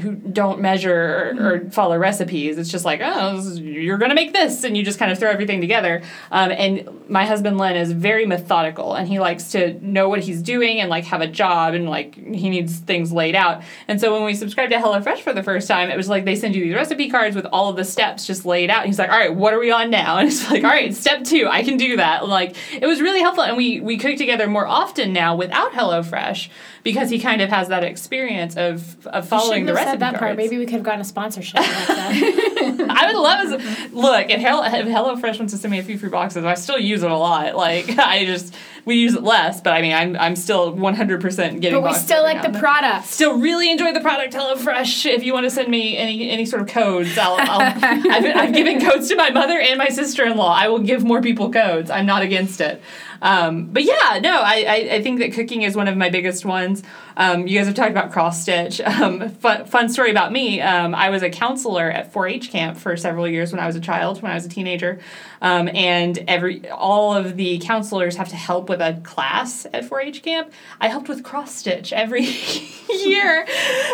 [0.00, 2.58] who don't measure or, or follow recipes.
[2.58, 5.18] It's just like, oh, is- you're going to make this, and you just kind of
[5.18, 6.02] throw everything together.
[6.30, 10.42] Um, and my husband Len is very methodical, and he likes to know what he's
[10.42, 13.62] doing and like have a job, and like he needs things laid out.
[13.88, 16.36] And so when we subscribed to HelloFresh for the first time, it was like they
[16.36, 18.82] send you these recipe cards with all of the steps just laid out.
[18.82, 20.16] And he's like, all right, what are we on now?
[20.20, 22.28] And it's like, all right, step two, I can do that.
[22.28, 26.48] Like it was really helpful, and we we cook together more often now without HelloFresh
[26.82, 30.20] because he kind of has that experience of of following the have said that cards.
[30.20, 30.36] part.
[30.36, 31.60] Maybe we could have gotten a sponsorship.
[31.60, 32.86] Like that.
[32.90, 35.98] I would love as look if, Hell, if HelloFresh wants to send me a few
[35.98, 37.56] free boxes, I still use it a lot.
[37.56, 41.60] Like I just we use it less, but I mean I'm I'm still 100 percent
[41.60, 41.80] getting.
[41.80, 43.06] but we still like the product.
[43.06, 45.06] Still really enjoy the product HelloFresh.
[45.06, 48.54] If you want to send me any any sort of codes, I'll, I'll I've, I've
[48.54, 50.54] given codes to my mother and my sister in law.
[50.54, 51.90] I will give more people codes.
[51.90, 52.80] I'm not against it.
[53.22, 56.44] Um, but yeah, no, I, I, I think that cooking is one of my biggest
[56.44, 56.82] ones.
[57.16, 58.80] Um, you guys have talked about cross stitch.
[59.00, 60.60] Um, fun, fun story about me.
[60.60, 63.80] Um, I was a counselor at 4-H camp for several years when I was a
[63.80, 64.98] child, when I was a teenager,
[65.40, 70.22] um, and every all of the counselors have to help with a class at 4-H
[70.22, 70.52] camp.
[70.80, 72.24] I helped with cross stitch every
[72.90, 73.46] year.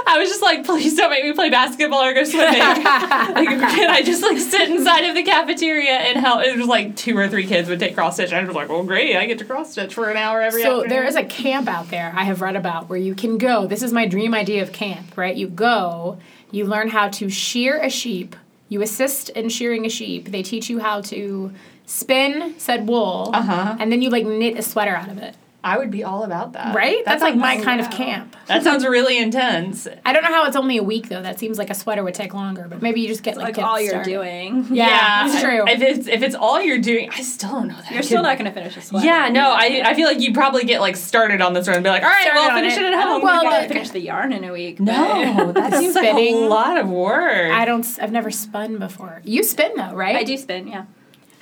[0.07, 2.59] I was just like, please don't make me play basketball or go swimming.
[2.59, 6.43] like, can I just like sit inside of the cafeteria and help?
[6.43, 8.33] It was like two or three kids would take cross stitch.
[8.33, 10.63] I was like, well, great, I get to cross stitch for an hour every.
[10.63, 10.89] So afternoon.
[10.91, 13.67] there is a camp out there I have read about where you can go.
[13.67, 15.35] This is my dream idea of camp, right?
[15.37, 16.19] You go,
[16.51, 18.37] you learn how to shear a sheep.
[18.69, 20.31] You assist in shearing a sheep.
[20.31, 21.53] They teach you how to
[21.87, 23.77] spin said wool, Uh-huh.
[23.79, 25.37] and then you like knit a sweater out of it.
[25.67, 26.75] I would be all about that.
[26.77, 27.05] Right?
[27.05, 28.37] That That's like my sounds- kind of camp.
[28.47, 29.89] That sounds really intense.
[30.05, 31.21] I don't know how it's only a week though.
[31.23, 33.67] That seems like a sweater would take longer, but maybe you just get like, like
[33.67, 34.09] all you're started.
[34.11, 34.67] doing.
[34.71, 35.65] Yeah, it's true.
[35.67, 37.91] If it's if it's all you're doing, I still don't know that.
[37.91, 39.05] You're I still could- not going to finish a sweater.
[39.07, 41.83] Yeah, no, I, I feel like you probably get like started on this one and
[41.85, 42.83] be like, all right, Started well, on finish it.
[42.85, 43.09] it, at I home.
[43.09, 44.79] Oh, don't- well, You the- gotta finish the yarn in a week.
[44.79, 47.51] no, that The seems like a lot of work.
[47.53, 47.85] I don't.
[48.01, 49.21] I've never spun before.
[49.25, 50.15] You spin though, right?
[50.15, 50.85] I do spin, yeah.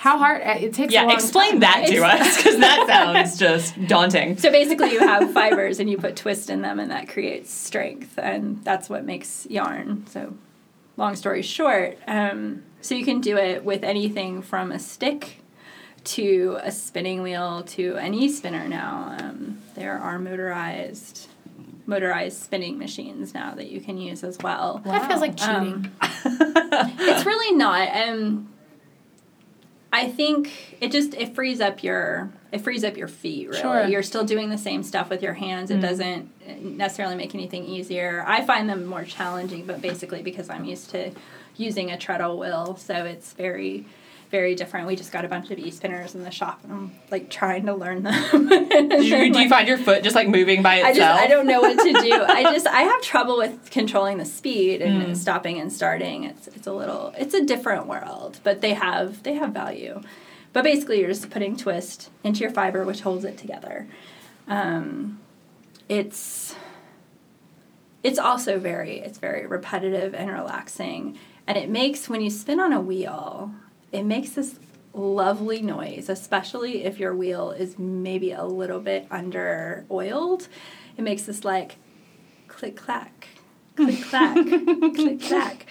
[0.05, 0.43] How hard?
[0.43, 0.93] uh, It takes.
[0.93, 1.89] a yeah, long explain time, that right?
[1.89, 4.37] to us because that sounds just daunting.
[4.37, 8.19] So basically, you have fibers and you put twist in them, and that creates strength,
[8.19, 10.07] and that's what makes yarn.
[10.09, 10.35] So,
[10.99, 15.39] long story short, um, so you can do it with anything from a stick
[16.05, 19.17] to a spinning wheel to an e-spinner now.
[19.19, 21.29] Um, there are motorized
[21.87, 24.83] motorized spinning machines now that you can use as well.
[24.85, 25.91] That feels like cheating.
[25.91, 25.91] Um,
[26.99, 27.89] it's really not.
[27.97, 28.51] Um,
[29.95, 33.49] I think it just it frees up your it frees up your feet.
[33.49, 33.87] Really, Sure.
[33.87, 35.71] you're still doing the same stuff with your hands.
[35.71, 35.83] It mm.
[35.83, 38.25] doesn't uh, necessarily make anything easier.
[38.27, 41.13] I find them more challenging, but basically because I'm used to
[41.57, 43.87] using a treadle wheel, so it's very
[44.35, 44.89] very different.
[44.89, 47.75] We just got a bunch of e-spinners in the shop, and I'm like trying to
[47.75, 48.49] learn them.
[48.49, 50.97] do, you, do you find your foot just like moving by I itself?
[50.97, 52.25] just I don't know what to do.
[52.25, 55.17] I just I have trouble with controlling the speed and Mm.
[55.17, 56.25] stopping and starting.
[56.25, 60.01] It's it's a little it's a different world, but they have they have value.
[60.53, 63.87] But basically, you're just putting twist into your fiber, which holds it together.
[64.49, 65.21] Um,
[65.89, 66.57] it's
[68.03, 71.17] it's also very it's very repetitive and relaxing,
[71.47, 73.53] and it makes when you spin on a wheel,
[73.95, 74.59] it makes this
[74.93, 80.49] lovely noise, especially if your wheel is maybe a little bit under oiled.
[80.97, 81.77] It makes this like
[82.49, 83.29] click clack,
[83.77, 84.35] click clack,
[84.95, 85.67] click clack.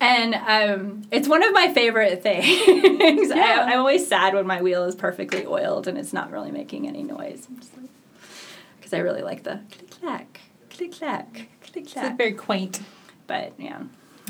[0.00, 3.28] And um, it's one of my favorite things.
[3.28, 3.66] Yeah.
[3.66, 6.88] I, I'm always sad when my wheel is perfectly oiled and it's not really making
[6.88, 7.46] any noise.
[7.48, 7.90] I'm like,
[8.78, 12.06] because I really like the click clack, click clack, click clack.
[12.06, 12.80] It's very quaint.
[13.26, 13.82] But yeah.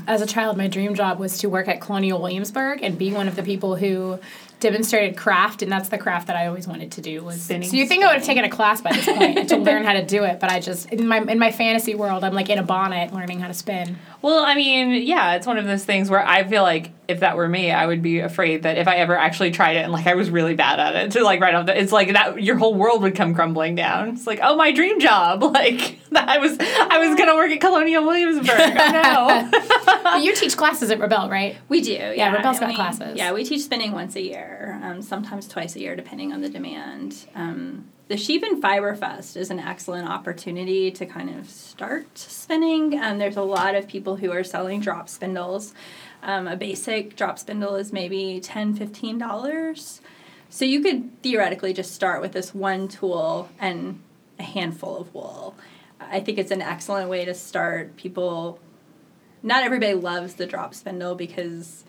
[0.07, 3.27] As a child, my dream job was to work at Colonial Williamsburg and be one
[3.27, 4.21] of the people who
[4.61, 7.23] demonstrated craft, and that's the craft that I always wanted to do.
[7.23, 9.57] Was Spinning, so you think I would have taken a class by this point to
[9.57, 12.35] learn how to do it, but I just in my in my fantasy world, I'm
[12.35, 13.97] like in a bonnet learning how to spin.
[14.23, 17.37] Well, I mean, yeah, it's one of those things where I feel like if that
[17.37, 20.09] were me, I would be afraid that if I ever actually tried it and like
[20.09, 22.57] I was really bad at it, to like right off the, it's like that your
[22.57, 24.09] whole world would come crumbling down.
[24.09, 27.61] It's like, oh, my dream job, like that I was I was gonna work at
[27.61, 28.49] Colonial Williamsburg.
[28.59, 29.61] Oh no.
[30.17, 31.57] You teach classes at Rebel, right?
[31.69, 32.33] We do, yeah.
[32.35, 33.17] Rebel's and got we- classes.
[33.19, 34.46] Yeah, we teach spinning once a year,
[34.83, 37.27] um, sometimes twice a year, depending on the demand.
[37.35, 42.99] Um, the Sheep and Fiber Fest is an excellent opportunity to kind of start spinning.
[43.01, 45.75] Um, there's a lot of people who are selling drop spindles.
[46.23, 50.01] Um, a basic drop spindle is maybe $10, $15.
[50.49, 54.01] So you could theoretically just start with this one tool and
[54.39, 55.57] a handful of wool.
[56.01, 57.97] I think it's an excellent way to start.
[57.97, 58.61] People,
[59.43, 61.85] not everybody loves the drop spindle because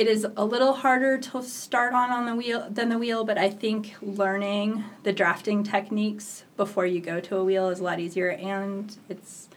[0.00, 3.36] it is a little harder to start on on the wheel than the wheel, but
[3.36, 8.00] I think learning the drafting techniques before you go to a wheel is a lot
[8.00, 9.49] easier and it's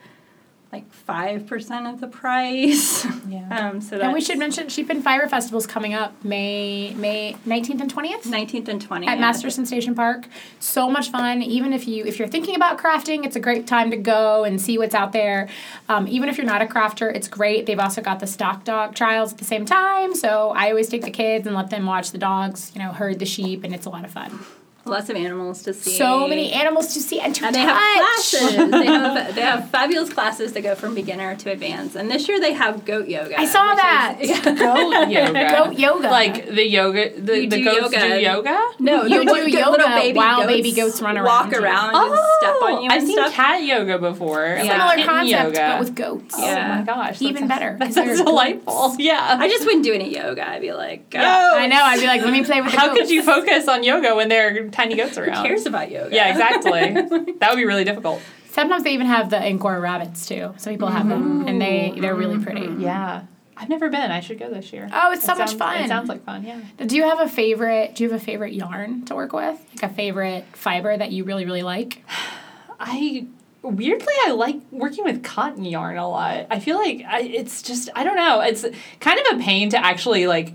[0.73, 3.05] like 5% of the price.
[3.27, 3.69] Yeah.
[3.69, 7.81] um, so And we should mention Sheep and Fiber Festival's coming up May May 19th
[7.81, 8.23] and 20th.
[8.23, 9.05] 19th and 20th.
[9.05, 10.27] at Masterson Station Park.
[10.59, 11.43] So much fun.
[11.43, 14.59] Even if you if you're thinking about crafting, it's a great time to go and
[14.59, 15.47] see what's out there.
[15.89, 17.67] Um, even if you're not a crafter, it's great.
[17.67, 20.15] They've also got the stock dog trials at the same time.
[20.15, 23.19] So I always take the kids and let them watch the dogs, you know, herd
[23.19, 24.39] the sheep, and it's a lot of fun.
[24.85, 25.91] Lots of animals to see.
[25.97, 27.73] So many animals to see and to And they touch.
[27.73, 28.71] have classes.
[28.71, 31.95] they have they have fabulous classes that go from beginner to advanced.
[31.95, 33.39] And this year they have goat yoga.
[33.39, 34.17] I saw which that.
[34.19, 35.49] is- Goat yoga.
[35.49, 36.09] Goat yoga.
[36.09, 38.15] Like the yoga the, You the do goats yoga.
[38.15, 38.59] do yoga?
[38.79, 41.59] No, You the do little yoga baby while goats baby goats run Walk around you.
[41.63, 43.33] around and step on you I've and seen stuff.
[43.33, 44.45] cat yoga before.
[44.45, 44.63] Yeah.
[44.63, 45.67] like Similar kitten concept, yoga.
[45.71, 46.35] but with goats.
[46.37, 46.43] Yeah.
[46.45, 46.77] Oh Yeah.
[46.79, 47.21] my gosh.
[47.21, 48.25] Even that sounds- better, 'cause That they're goats.
[48.29, 48.95] delightful.
[48.99, 49.37] Yeah.
[49.39, 50.45] I just wouldn't do any yoga.
[50.47, 51.21] I'd be like, No.
[51.21, 51.81] uh, I know.
[51.81, 52.99] I'd be like, let me play with the How goats.
[52.99, 55.45] could you focus on yoga when there are tiny goats who around?
[55.45, 56.13] cares about yoga?
[56.13, 57.33] Yeah, exactly.
[57.39, 58.21] that would be really difficult.
[58.49, 60.53] Sometimes they even have the Angora rabbits too.
[60.57, 62.43] Some people have them, and they they're really mm-hmm.
[62.43, 62.83] pretty.
[62.83, 63.23] Yeah.
[63.55, 64.11] I've never been.
[64.11, 64.89] I should go this year.
[64.91, 65.77] Oh, it's so It much fun.
[65.81, 66.59] It sounds like fun, yeah.
[66.85, 67.95] Do you have a favorite?
[67.95, 69.59] Do you have a favorite yarn to work with?
[69.75, 72.03] Like a favorite fiber that you really really like?
[72.79, 73.27] I
[73.61, 76.47] weirdly I like working with cotton yarn a lot.
[76.49, 78.41] I feel like I, it's just I don't know.
[78.41, 78.65] It's
[78.99, 80.53] kind of a pain to actually like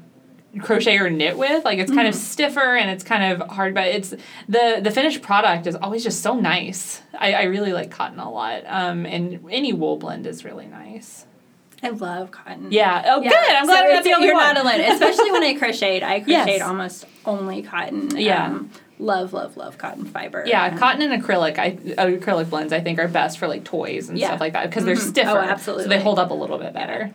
[0.60, 1.64] crochet or knit with.
[1.64, 4.10] Like it's kind of stiffer and it's kind of hard, but it's
[4.48, 7.02] the the finished product is always just so nice.
[7.18, 8.62] I, I really like cotton a lot.
[8.66, 11.26] Um, and any wool blend is really nice.
[11.82, 12.72] I love cotton.
[12.72, 13.02] Yeah.
[13.06, 13.38] Oh, Yeah, good.
[13.50, 14.54] I'm so glad I'm not the only you're one.
[14.54, 14.80] not alone.
[14.80, 16.62] Especially when I crocheted, I crocheted Yes.
[16.62, 18.16] almost only cotton.
[18.16, 18.46] Yeah.
[18.46, 20.42] Um, love, love, love cotton fiber.
[20.44, 21.56] Yeah, Um, cotton and acrylic.
[21.56, 24.26] I acrylic blends I think are best for like toys and Yeah.
[24.28, 25.08] stuff like that because they're Mhm.
[25.10, 25.46] stiffer.
[25.52, 27.12] Oh, So they hold up a little bit better.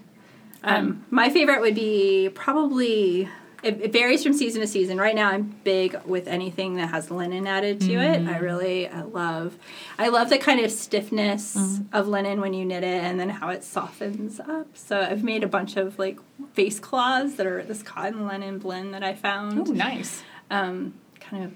[0.63, 3.30] Um, my favorite would be probably.
[3.63, 4.97] It, it varies from season to season.
[4.97, 8.28] Right now, I'm big with anything that has linen added to Mm-hmm.
[8.28, 8.30] it.
[8.30, 9.56] I really I love,
[9.97, 11.95] I love the kind of stiffness Mm-hmm.
[11.95, 14.67] of linen when you knit it, and then how it softens up.
[14.76, 16.19] So I've made a bunch of like
[16.54, 19.58] face cloths that are this cotton linen blend that I found.
[19.60, 20.23] Oh, nice.
[20.52, 21.54] um, kind of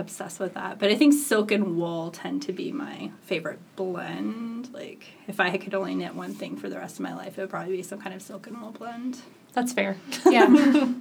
[0.00, 0.78] obsessed with that.
[0.78, 4.72] But I think silk and wool tend to be my favorite blend.
[4.72, 7.42] Like, if I could only knit one thing for the rest of my life, it
[7.42, 9.18] would probably be some kind of silk and wool blend.
[9.52, 9.96] That's fair.
[10.26, 10.46] Yeah.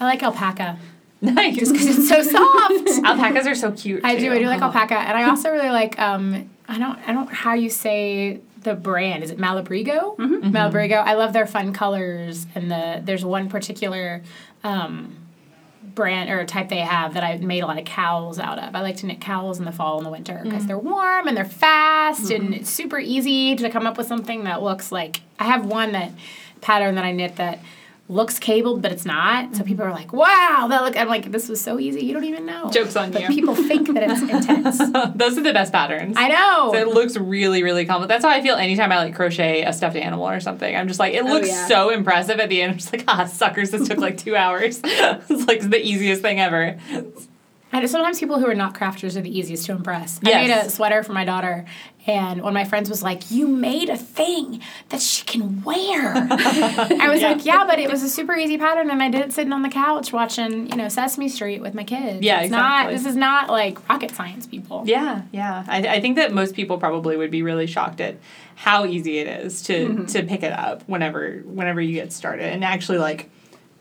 [0.00, 0.78] I like alpaca
[1.24, 1.56] nice.
[1.56, 3.04] just because it's so soft.
[3.04, 4.04] Alpacas are so cute.
[4.04, 4.32] I do.
[4.32, 5.98] I do like alpaca, and I also really like.
[5.98, 6.98] Um, I don't.
[7.08, 7.32] I don't.
[7.32, 9.24] How you say the brand?
[9.24, 10.16] Is it Malabrigo?
[10.16, 10.50] Mm-hmm.
[10.54, 11.02] Malabrigo.
[11.02, 14.22] I love their fun colors, and the there's one particular.
[14.62, 15.16] Um,
[15.94, 18.74] brand or type they have that I've made a lot of cowls out of.
[18.74, 20.66] I like to knit cowls in the fall and the winter because mm.
[20.68, 22.52] they're warm and they're fast and mm-hmm.
[22.54, 26.12] it's super easy to come up with something that looks like I have one that
[26.60, 27.60] pattern that I knit that
[28.08, 29.54] looks cabled but it's not.
[29.56, 32.04] So people are like, "Wow, that look." I'm like, "This was so easy.
[32.04, 33.28] You don't even know." Jokes on but you.
[33.28, 34.78] people think that it's intense.
[35.14, 36.16] Those are the best patterns.
[36.18, 36.70] I know.
[36.72, 38.08] So it looks really, really complex.
[38.08, 40.74] That's how I feel anytime I like crochet a stuffed animal or something.
[40.74, 41.66] I'm just like, it looks yeah.
[41.66, 42.72] so impressive at the end.
[42.72, 44.80] I'm just like, ah, suckers, this took like two hours.
[44.84, 46.78] it's like the easiest thing ever.
[47.74, 50.20] And sometimes people who are not crafters are the easiest to impress.
[50.24, 51.64] I made a sweater for my daughter,
[52.06, 54.60] and one of my friends was like, "You made a thing
[54.90, 57.32] that she can wear." I was Yeah.
[57.32, 59.62] like, "Yeah, but it was a super easy pattern, and I did it sitting on
[59.62, 62.22] the couch watching, you know, Sesame Street with my kids.
[62.22, 62.86] Yeah, it's not.
[62.86, 62.94] exactly.
[62.94, 64.84] This is not like rocket science, people.
[64.86, 65.64] Yeah, yeah.
[65.66, 68.16] I, I think that most people probably would be really shocked at
[68.54, 70.04] how easy it is to mm-hmm.
[70.06, 73.30] to pick it up whenever whenever you get started and actually like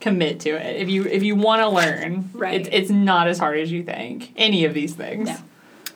[0.03, 0.75] commit to it.
[0.81, 2.59] If you if you want to learn, Right.
[2.61, 4.31] it's it's not as hard as you think.
[4.35, 5.27] Any of these things.
[5.29, 5.37] No.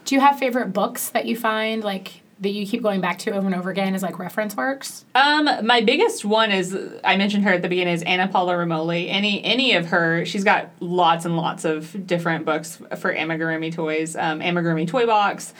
[0.05, 3.31] Do you have favorite books that you find like that you keep going back to
[3.31, 5.03] over and over again as like reference works?
[5.15, 9.07] Um, my biggest one is I mentioned her at the beginning is Ana Paula Rimoli.
[9.09, 14.15] Any any of her, she's got lots and lots of different books for Amigurumi toys.
[14.15, 15.53] Um, Amigurumi Toy Box,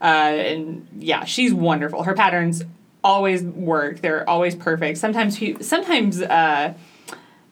[0.00, 2.04] uh, and yeah, she's wonderful.
[2.04, 2.62] Her patterns
[3.02, 4.00] always work.
[4.00, 4.98] They're always perfect.
[4.98, 6.74] Sometimes sometimes uh,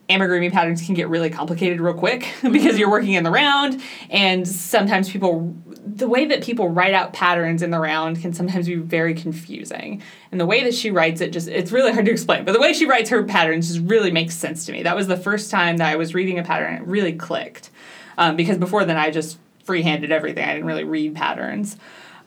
[0.09, 4.49] amigurumi patterns can get really complicated real quick because you're working in the round and
[4.49, 5.55] sometimes people
[5.85, 10.03] the way that people write out patterns in the round can sometimes be very confusing.
[10.31, 12.61] And the way that she writes it just it's really hard to explain but the
[12.61, 14.83] way she writes her patterns just really makes sense to me.
[14.83, 17.71] That was the first time that i was reading a pattern and it really clicked
[18.17, 20.45] um, because before then i just freehanded everything.
[20.49, 21.77] I didn't really read patterns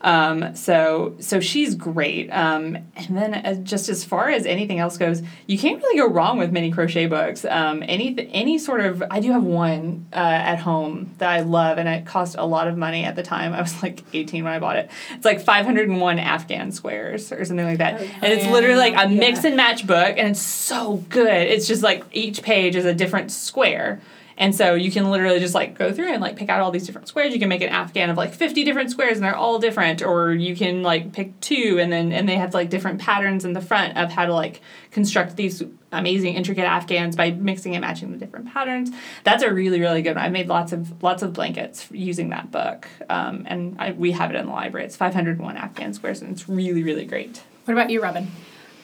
[0.03, 2.29] um, so so she's great.
[2.29, 6.07] Um, and then as, just as far as anything else goes, you can't really go
[6.07, 7.45] wrong with mini crochet books.
[7.45, 11.77] Um, any any sort of I do have one uh, at home that I love,
[11.77, 13.53] and it cost a lot of money at the time.
[13.61, 14.89] I was like 18 when I bought it.
[15.11, 19.43] It's like 501 Afghan squares or something like that, and it's literally like a mix
[19.43, 21.27] and match book, and it's so good.
[21.27, 24.01] It's just like each page is a different square.
[24.41, 26.87] And so you can literally just like go through and like pick out all these
[26.87, 27.31] different squares.
[27.31, 30.01] You can make an Afghan of like 50 different squares and they're all different.
[30.01, 33.53] Or you can like pick two and then and they have like different patterns in
[33.53, 35.61] the front of how to like construct these
[35.91, 38.89] amazing intricate Afghans by mixing and matching the different patterns.
[39.23, 40.25] That's a really really good one.
[40.25, 44.31] I made lots of lots of blankets using that book, um, and I, we have
[44.31, 44.87] it in the library.
[44.87, 47.43] It's 501 Afghan squares and it's really really great.
[47.65, 48.31] What about you, Robin?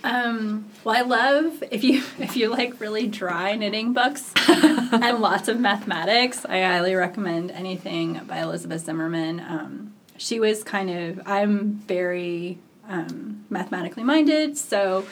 [0.07, 5.49] Um, well, I love if you if you like really dry knitting books and lots
[5.49, 6.45] of mathematics.
[6.45, 9.41] I highly recommend anything by Elizabeth Zimmermann.
[9.41, 15.05] Um, she was kind of I'm very um, mathematically minded, so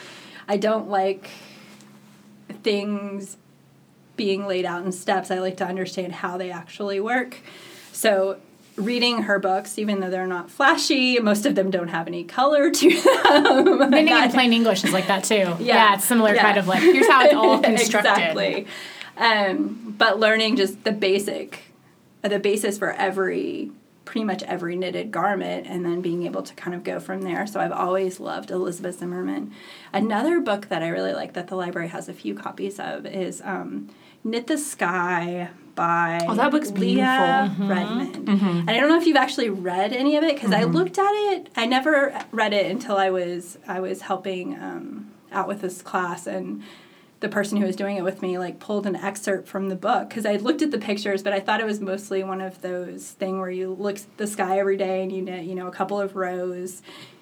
[0.47, 1.29] I don't like
[2.63, 3.35] things
[4.15, 5.29] being laid out in steps.
[5.29, 7.41] I like to understand how they actually work.
[7.91, 8.37] So
[8.75, 12.71] reading her books, even though they're not flashy, most of them don't have any color
[12.71, 13.89] to them.
[13.89, 15.35] Knitting in plain English is like that too.
[15.65, 16.41] Yeah, yeah it's similar yeah.
[16.41, 18.09] kind of like here's how it's all constructed.
[18.09, 18.67] exactly.
[19.17, 21.59] Um, but learning just the basic,
[22.23, 23.71] uh, the basis for every
[24.03, 27.47] pretty much every knitted garment and then being able to kind of go from there.
[27.47, 29.51] So I've always loved Elizabeth Zimmermann.
[29.91, 33.41] Another book that I really like that the library has a few copies of is
[33.43, 33.89] um,
[34.23, 37.67] Knit the Sky by oh, that book's Lea beautiful.
[37.67, 38.15] Redmond.
[38.27, 38.45] Mm-hmm.
[38.45, 40.69] And I don't know if you've actually read any of it because mm-hmm.
[40.69, 41.49] I looked at it.
[41.55, 46.25] I never read it until I was I was helping um, out with this class
[46.25, 46.63] and
[47.19, 50.09] the person who was doing it with me like pulled an excerpt from the book
[50.09, 53.11] because I looked at the pictures, but I thought it was mostly one of those
[53.11, 55.71] thing where you look at the sky every day and you knit you know a
[55.71, 56.81] couple of rows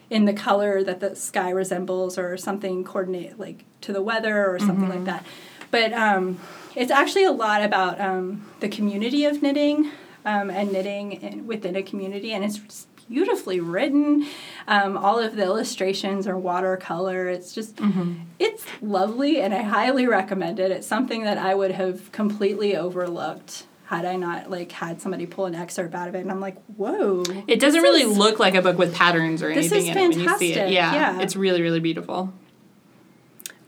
[0.09, 4.59] in the color that the sky resembles or something coordinate like to the weather or
[4.59, 4.91] something mm-hmm.
[4.97, 5.25] like that.
[5.71, 6.39] But um,
[6.75, 9.91] it's actually a lot about um, the community of knitting
[10.25, 14.25] um, and knitting in, within a community, and it's beautifully written.
[14.67, 17.27] Um, all of the illustrations are watercolor.
[17.27, 18.13] It's just, mm-hmm.
[18.39, 20.71] it's lovely, and I highly recommend it.
[20.71, 25.45] It's something that I would have completely overlooked had I not like had somebody pull
[25.45, 27.23] an excerpt out of it, and I'm like, whoa!
[27.47, 30.15] It doesn't really is, look like a book with patterns or anything in fantastic.
[30.15, 30.71] it when you see it.
[30.71, 32.33] Yeah, yeah, it's really really beautiful.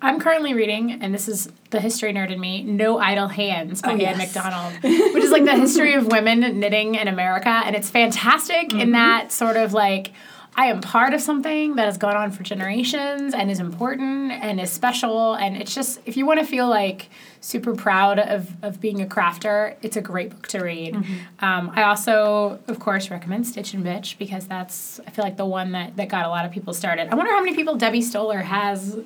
[0.02, 3.94] I'm currently reading, and this is the history nerd in me, No Idle Hands by
[3.94, 4.12] oh, yes.
[4.12, 7.50] Anne Macdonald, which is like the history of women knitting in America.
[7.50, 8.80] And it's fantastic mm-hmm.
[8.80, 10.12] in that sort of like,
[10.58, 14.60] I am part of something that has gone on for generations and is important and
[14.60, 15.34] is special.
[15.34, 17.10] And it's just, if you want to feel like
[17.42, 20.94] super proud of, of being a crafter, it's a great book to read.
[20.94, 21.46] Mm-hmm.
[21.46, 25.46] Um, I also, of course, recommend Stitch and Bitch because that's, I feel like, the
[25.46, 27.10] one that, that got a lot of people started.
[27.10, 28.98] I wonder how many people Debbie Stoller has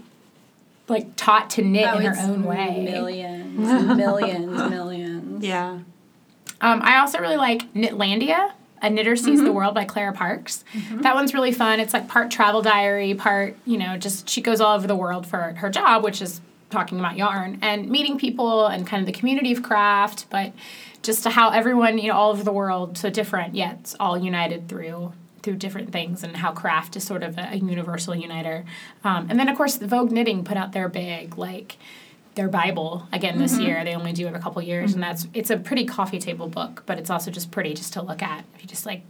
[0.90, 2.84] like taught to knit oh, in her own way.
[2.84, 3.58] Millions,
[3.98, 5.46] millions, millions.
[5.46, 5.80] Yeah.
[6.62, 8.54] Um, I also really like Knitlandia.
[8.82, 9.46] A Knitter Sees mm-hmm.
[9.46, 10.64] the World by Clara Parkes.
[10.74, 11.02] Mm-hmm.
[11.02, 11.82] That one's really fun.
[11.82, 15.28] It's like part travel diary, part, you know, just she goes all over the world
[15.28, 19.18] for her job, which is talking about yarn and meeting people and kind of the
[19.18, 20.54] community of craft, but
[21.04, 25.12] just how everyone, you know, all over the world, so different, yet all united through
[25.42, 28.66] through different things and how craft is sort of a, a universal uniter.
[29.04, 31.78] Um, and then, of course, the Vogue Knitting put out their big, like,
[32.36, 33.64] their Bible again this mm-hmm.
[33.64, 33.84] year.
[33.84, 35.04] They only do every couple years, mm-hmm.
[35.04, 38.02] and that's it's a pretty coffee table book, but it's also just pretty just to
[38.02, 38.46] look at.
[38.56, 39.02] If you just like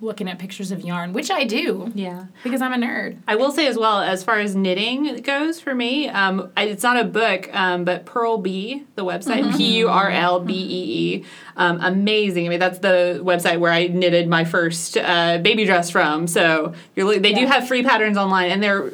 [0.00, 1.90] looking at pictures of yarn, which I do.
[1.94, 2.26] Yeah.
[2.42, 3.18] Because I'm a nerd.
[3.26, 6.98] I will say as well, as far as knitting goes for me, um, it's not
[6.98, 9.56] a book, um, but Purl Bee, the website, mm-hmm.
[9.56, 11.24] P U R L B E E,
[11.56, 12.46] um, amazing.
[12.46, 16.26] I mean, that's the website where I knitted my first uh, baby dress from.
[16.26, 17.40] So you're, they yeah.
[17.40, 18.92] do have free patterns online, and they're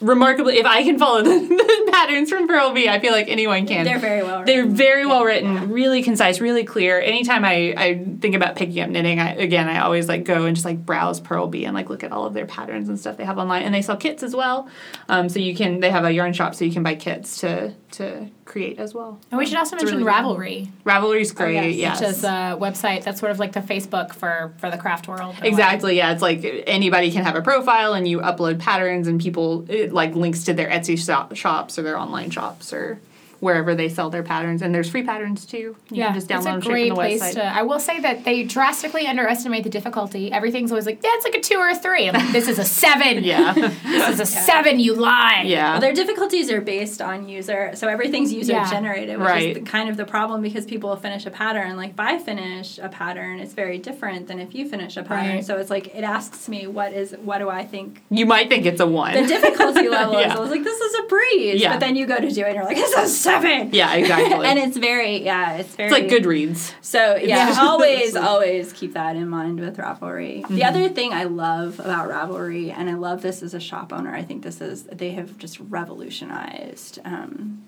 [0.00, 2.88] remarkably if i can follow the, the patterns from Purl Bee.
[2.88, 3.84] I feel like anyone can.
[3.84, 4.76] They're very well They're written.
[4.76, 7.00] very well written, really concise, really clear.
[7.00, 10.54] Anytime I, I think about picking up knitting, I again I always like go and
[10.54, 13.16] just like browse Purl Bee and like look at all of their patterns and stuff
[13.16, 13.62] they have online.
[13.62, 14.68] And they sell kits as well.
[15.08, 17.74] Um, so you can they have a yarn shop so you can buy kits to
[17.92, 19.20] to create as well.
[19.30, 20.10] And we should also It's mention really.
[20.10, 21.74] Ravelry, Ravelry's oh, great, yes.
[21.76, 22.00] yes.
[22.00, 25.34] which is a website that's sort of like the Facebook for for the craft world.
[25.34, 25.48] in a way.
[25.48, 25.96] Exactly.
[25.96, 29.92] Yeah, it's like anybody can have a profile, and you upload patterns, and people it
[29.92, 32.98] like links to their Etsy shop, shops or their online shops or
[33.40, 34.62] wherever they sell their patterns.
[34.62, 35.56] And there's free patterns too.
[35.58, 37.32] You yeah, can just download it's them a great from the place website.
[37.34, 37.44] to.
[37.44, 40.32] I will say that they drastically underestimate the difficulty.
[40.32, 42.08] Everything's always like, yeah, it's like a two or a three.
[42.08, 43.22] I'm like, this is a seven.
[43.24, 43.52] yeah,
[43.84, 44.80] this is a seven.
[44.80, 45.42] You lie.
[45.46, 45.72] yeah.
[45.72, 48.70] Well, their difficulties are based on user, so everything's user Yeah.
[48.70, 49.48] generated, which Right.
[49.50, 51.76] is the, kind of the problem because people finish a pattern.
[51.76, 55.36] Like if I finish a pattern, it's very different than if you finish a pattern.
[55.36, 55.44] Right.
[55.44, 58.66] So it's like it asks me what is what do I think you might think
[58.66, 59.14] it's a one.
[59.14, 60.26] the difficulty level is.
[60.26, 60.36] Yeah.
[60.36, 61.72] I was like, this is a breeze, Yeah.
[61.74, 63.70] but then you go to do it, and you're like, this is a seven.
[63.72, 64.46] yeah, exactly.
[64.46, 66.72] and it's very yeah, it's very it's like Goodreads.
[66.80, 70.42] So yeah, always always keep that in mind with Ravelry.
[70.42, 70.54] Mm-hmm.
[70.54, 74.14] The other thing I love about Ravelry, and I love this as a shop owner,
[74.14, 77.64] I think this is they have just revolutionized um,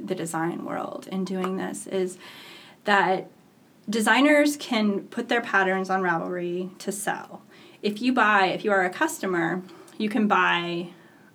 [0.00, 1.86] the design world in doing this.
[1.86, 2.18] Is
[2.84, 3.30] that
[3.88, 7.42] designers can put their patterns on Ravelry to sell.
[7.82, 9.62] If you buy, if you are a customer,
[9.98, 10.88] you can buy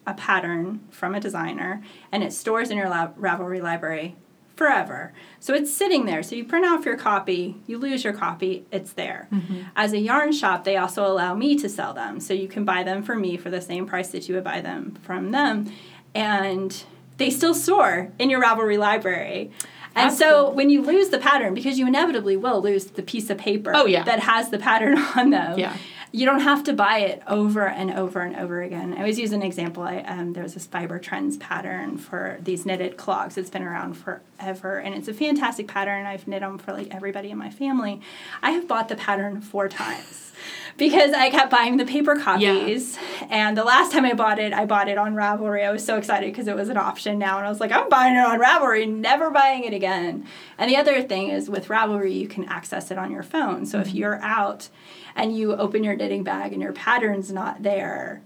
[0.08, 4.16] a pattern from a designer and it stores in your lab, Ravelry library
[4.55, 5.14] forever.
[5.39, 6.24] So it's sitting there.
[6.24, 9.28] So you print off your copy, you lose your copy, it's there.
[9.32, 9.62] Mm-hmm.
[9.76, 12.20] As a yarn shop, they also allow me to sell them.
[12.20, 14.62] So you can buy them for me for the same price that you would buy
[14.62, 15.72] them from them.
[16.16, 16.84] And
[17.18, 19.51] they still store in your Ravelry library.
[19.95, 23.30] And That's so when you lose the pattern, because you inevitably will lose the piece
[23.30, 24.03] of paper Oh, yeah.
[24.03, 25.76] that has the pattern on them, Yeah.
[26.12, 28.93] You don't have to buy it over and over and over again.
[28.93, 29.84] I always use an example.
[29.84, 33.38] I, um, there's this Fiber Trends pattern for these knitted clogs.
[33.38, 36.05] It's been around forever, and it's a fantastic pattern.
[36.05, 38.01] I've knit them for like everybody in my family.
[38.41, 40.32] I have bought the pattern four times
[40.78, 42.95] because I kept buying the paper copies.
[42.95, 43.28] Yeah.
[43.30, 45.66] And the last time I bought it, I bought it on Ravelry.
[45.66, 47.89] I was so excited because it was an option now, and I was like, I'm
[47.89, 50.26] buying it on Ravelry, never buying it again.
[50.58, 53.66] And the other thing is with Ravelry, you can access it on your phone.
[53.66, 54.70] So if you're out
[55.18, 58.22] and you open your knitting bag and your pattern's not there,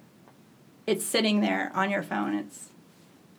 [0.85, 2.35] it's sitting there on your phone.
[2.35, 2.69] It's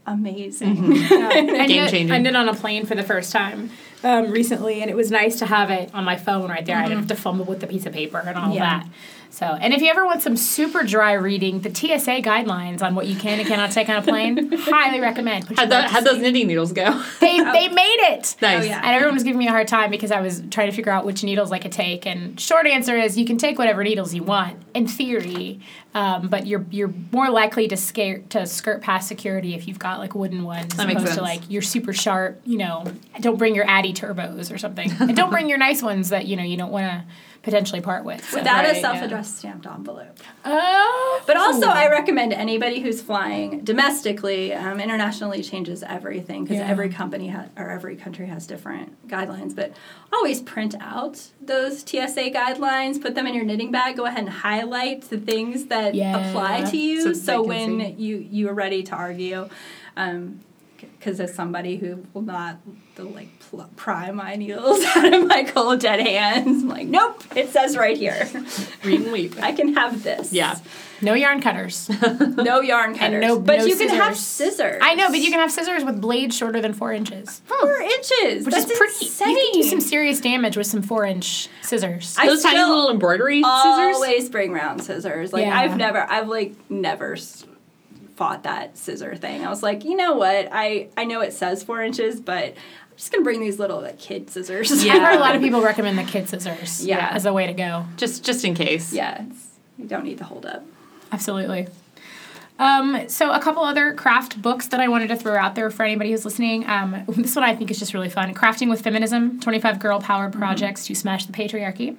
[0.06, 0.78] amazing.
[1.12, 2.10] I Game knit- changing.
[2.12, 3.70] I knit on a plane for the first time
[4.02, 6.76] um, recently, and it was nice to have it on my phone right there.
[6.76, 8.80] I didn't have to fumble with the piece of paper and all Yeah.
[8.80, 8.88] that.
[9.32, 13.06] So, and if you ever want some super dry reading, the TSA guidelines on what
[13.06, 15.46] you can and cannot take on a plane, highly recommend.
[15.46, 17.02] Put How'd, that, how'd those knitting needles go?
[17.18, 18.36] They they made it.
[18.42, 18.62] nice.
[18.62, 18.82] Oh, yeah.
[18.84, 21.06] And everyone was giving me a hard time because I was trying to figure out
[21.06, 22.06] which needles I could take.
[22.06, 25.60] And short answer is you can take whatever needles you want in theory,
[25.94, 29.98] um, but you're you're more likely to scare to skirt past security if you've got
[29.98, 31.40] like wooden ones, That as makes opposed to sense.
[31.40, 32.38] like your super sharp.
[32.44, 32.84] You know,
[33.20, 36.36] don't bring your Addi turbos or something, and don't bring your nice ones that you
[36.36, 37.04] know you don't want to
[37.42, 38.24] potentially part with.
[38.30, 38.38] So.
[38.38, 40.16] Without Right, a self-addressed stamped envelope.
[40.44, 44.54] Oh, But also, I recommend anybody who's flying domestically.
[44.54, 46.68] Um, internationally changes everything because Yeah.
[46.68, 49.56] every company ha- or every country has different guidelines.
[49.56, 49.72] But
[50.12, 53.96] always print out those TSA guidelines, put them in your knitting bag.
[53.96, 56.16] Go ahead and highlight the things that Yeah.
[56.30, 57.02] apply to you.
[57.14, 59.48] So So, when you you are ready to argue.
[59.96, 60.40] Um,
[60.98, 62.56] because as somebody who will not
[62.96, 67.22] the like pl- pry my needles out of my cold dead hands, I'm like, nope,
[67.36, 68.28] it says right here,
[68.84, 69.34] Read and weep.
[69.42, 70.32] I can have this.
[70.32, 70.58] Yeah.
[71.00, 71.88] no yarn cutters.
[72.42, 73.20] No yarn cutters.
[73.20, 74.56] no- but no you can have scissors.
[74.56, 74.82] scissors.
[74.82, 77.40] I know, but you can have scissors with blades shorter than four inches.
[77.44, 77.82] four hmm.
[77.82, 79.06] inches, Which That's is pretty.
[79.06, 79.28] Insane.
[79.28, 82.16] You can do some serious damage with some four-inch scissors.
[82.18, 83.46] I Those tiny little embroidery scissors.
[83.96, 85.32] always bring round scissors.
[85.32, 85.58] Like Yeah.
[85.58, 87.16] I've never, I've like never
[88.16, 89.44] fought that scissor thing.
[89.44, 90.48] I was like, you know what?
[90.52, 92.54] I I know it says four inches, but I'm
[93.02, 94.84] just gonna bring these little like, kid scissors.
[94.84, 95.16] Yeah.
[95.16, 96.86] A lot of people recommend the kid scissors.
[96.86, 97.08] Yeah.
[97.10, 97.84] as a way to go.
[97.96, 98.92] Just just in case.
[98.92, 99.24] yeah.
[99.28, 100.64] It's, you don't need to hold up.
[101.10, 101.66] Absolutely.
[102.60, 105.82] Um, so a couple other craft books that I wanted to throw out there for
[105.82, 106.64] anybody who's listening.
[106.68, 108.32] Um, this one I think is just really fun.
[108.34, 111.96] Crafting with Feminism, 25 Girl Power Projects to Smash the Patriarchy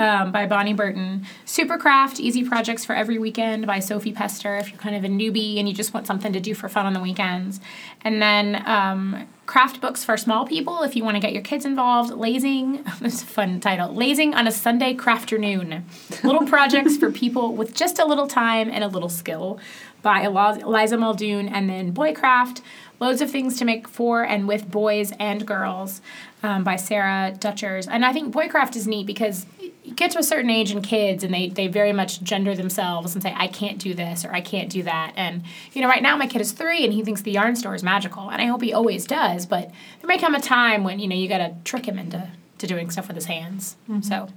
[0.00, 1.26] um, by Bonnie Burton.
[1.44, 5.08] Super Craft, Easy Projects for Every Weekend by Sophie Pester if you're kind of a
[5.08, 7.60] newbie and you just want something to do for fun on the weekends.
[8.00, 11.64] And then um, craft books for small people if you want to get your kids
[11.64, 12.12] involved.
[12.12, 13.92] Lazing, that's a fun title.
[13.92, 15.82] Lazing on a Sunday crafternoon.
[16.22, 19.58] Little projects for people with just a little time and a little skill
[20.02, 21.48] by Eliza Muldoon.
[21.48, 22.60] And then Boycraft,
[23.00, 26.02] loads of things to make for and with boys and girls
[26.42, 27.86] um, by Sarah Dutchers.
[27.88, 29.46] And I think Boycraft is neat because
[29.84, 33.14] you get to a certain age in kids and they, they very much gender themselves
[33.14, 36.02] and say i can't do this or i can't do that and you know right
[36.02, 38.44] now my kid is three and he thinks the yarn store is magical and i
[38.44, 39.70] hope he always does but
[40.00, 42.28] there may come a time when you know you got to trick him into
[42.58, 44.28] to doing stuff with his hands so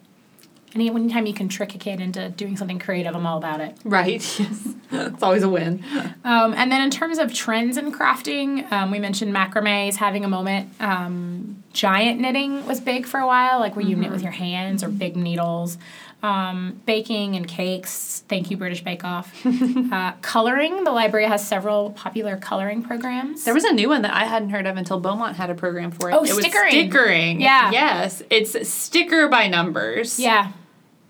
[0.74, 3.76] any anytime you can trick a kid into doing something creative i'm all about it
[3.84, 4.22] Right.
[4.40, 4.74] Yes.
[4.94, 5.84] it's always a win.
[6.24, 10.24] um, and then in terms of trends in crafting, um, we mentioned macrame is having
[10.26, 10.70] a moment.
[10.82, 14.84] Um, giant knitting was big for a while, like where you knit with your hands
[14.84, 15.78] or big needles.
[16.24, 18.24] Um, baking and cakes.
[18.28, 19.34] Thank you, British Bake Off.
[19.92, 20.84] uh, coloring.
[20.84, 23.44] The library has several popular coloring programs.
[23.44, 25.90] There was a new one that I hadn't heard of until Beaumont had a program
[25.90, 26.14] for it.
[26.14, 26.72] Oh, it was stickering.
[26.72, 27.42] stickering.
[27.42, 27.72] Yeah.
[27.72, 28.22] Yes.
[28.30, 30.20] It's sticker by numbers.
[30.20, 30.52] yeah.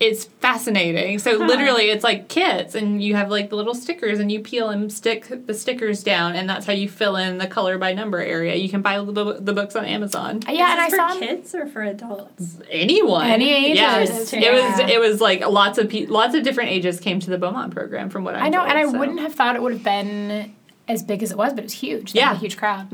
[0.02, 1.20] It's fascinating.
[1.20, 4.70] So literally it's like kits and you have like the little stickers and you peel
[4.70, 8.18] and stick the stickers down and that's how you fill in the color by number
[8.20, 8.56] area.
[8.56, 10.40] You can buy the, the books on Amazon.
[10.48, 12.58] Uh, Yeah, and I Is this saw for kids or for adults.
[12.70, 13.28] Anyone.
[13.28, 13.78] Any ages.
[13.78, 14.10] Yes.
[14.10, 14.42] Interesting.
[14.44, 17.38] It was it was like lots of pe- lots of different ages came to the
[17.38, 18.98] Beaumont program from what I'm I know, told, and I so.
[18.98, 20.56] wouldn't have thought it would have been
[20.88, 22.14] as big as it was, but it was huge.
[22.14, 22.32] They Yeah.
[22.34, 22.92] a huge crowd.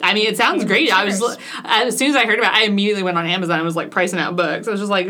[0.00, 0.92] I mean, it sounds great.
[0.92, 1.20] I was
[1.64, 3.90] as soon as I heard about, it, I immediately went on Amazon and was like
[3.90, 4.68] pricing out books.
[4.68, 5.08] I was just like,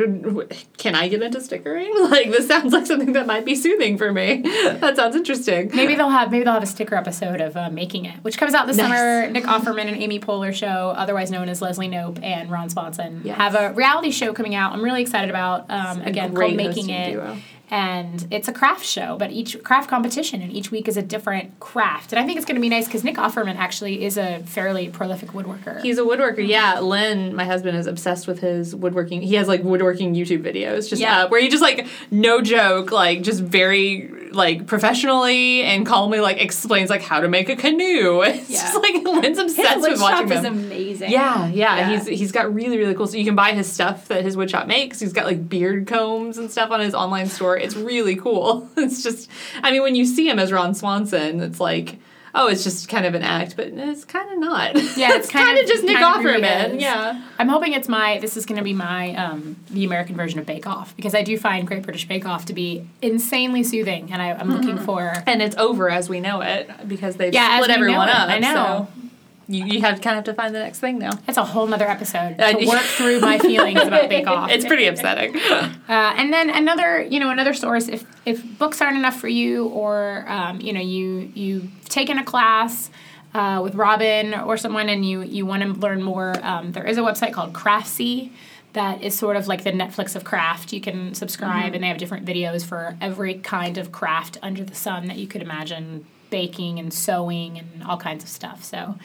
[0.78, 1.92] can I get into stickering?
[2.08, 4.40] Like this sounds like something that might be soothing for me.
[4.44, 5.70] that sounds interesting.
[5.74, 8.54] Maybe they'll have maybe they'll have a sticker episode of uh, making it, which comes
[8.54, 8.86] out this Nice.
[8.88, 9.30] summer.
[9.30, 13.36] Nick Offerman and Amy Poehler show, otherwise known as Leslie Knope and Ron Swanson, Yes.
[13.36, 14.72] have a reality show coming out.
[14.72, 15.70] I'm really excited about.
[15.70, 17.36] Um, again, called Making It, duo.
[17.70, 21.58] And it's a craft show, but each craft competition, and each week is a different
[21.60, 22.12] craft.
[22.12, 24.88] And I think it's going to be nice because Nick Offerman actually is a fairly
[24.88, 25.82] prolific woodworker.
[25.82, 26.46] He's a woodworker.
[26.46, 29.20] Yeah, Lynn, my husband, is obsessed with his woodworking.
[29.20, 31.26] He has like woodworking YouTube videos, just Yeah.
[31.26, 36.90] where he just like no joke, like just very like professionally and calmly like explains
[36.90, 38.22] like how to make a canoe.
[38.28, 38.60] It's Yeah.
[38.62, 41.10] just like Lynn's His obsessed wood with watching is amazing.
[41.10, 41.98] Yeah, yeah, Yeah.
[41.98, 43.06] He's he's got really really cool.
[43.06, 45.00] So you can buy his stuff that his wood shop makes.
[45.00, 47.56] He's got like beard combs and stuff on his online store.
[47.56, 48.68] It's really cool.
[48.88, 49.28] It's just,
[49.62, 51.98] I mean, when you see him as Ron Swanson, it's like,
[52.38, 54.74] oh, it's just kind of an act, but it's kind of not.
[54.96, 56.80] Yeah, it's kind kinda of- just Nick kind of really Offerman.
[56.80, 58.18] Yeah, I'm hoping it's my.
[58.18, 61.22] This is going to be my um, the American version of Bake Off because I
[61.22, 65.12] do find Great British Bake Off to be insanely soothing, and I, I'm looking for.
[65.26, 68.14] and it's over as we know it because they've Yeah, split we know everyone it.
[68.14, 68.28] up.
[68.30, 68.88] I know.
[68.94, 69.07] So
[69.48, 71.10] you, you have kind of to find the next thing now.
[71.26, 74.50] That's a whole nother episode Uh, to work through my feelings about Bake Off.
[74.50, 75.34] It's pretty upsetting.
[75.88, 77.88] Uh, and then another, you know, another source.
[77.88, 82.24] If if books aren't enough for you, or um, you know, you you've taken a
[82.24, 82.90] class
[83.32, 86.98] uh, with Robin or someone, and you you want to learn more, um, there is
[86.98, 88.32] a website called Craftsy
[88.74, 90.74] that is sort of like the Netflix of craft.
[90.74, 94.74] You can subscribe, and they have different videos for every kind of craft under the
[94.74, 98.62] sun that you could imagine, baking and sewing and all kinds of stuff.
[98.62, 98.96] So.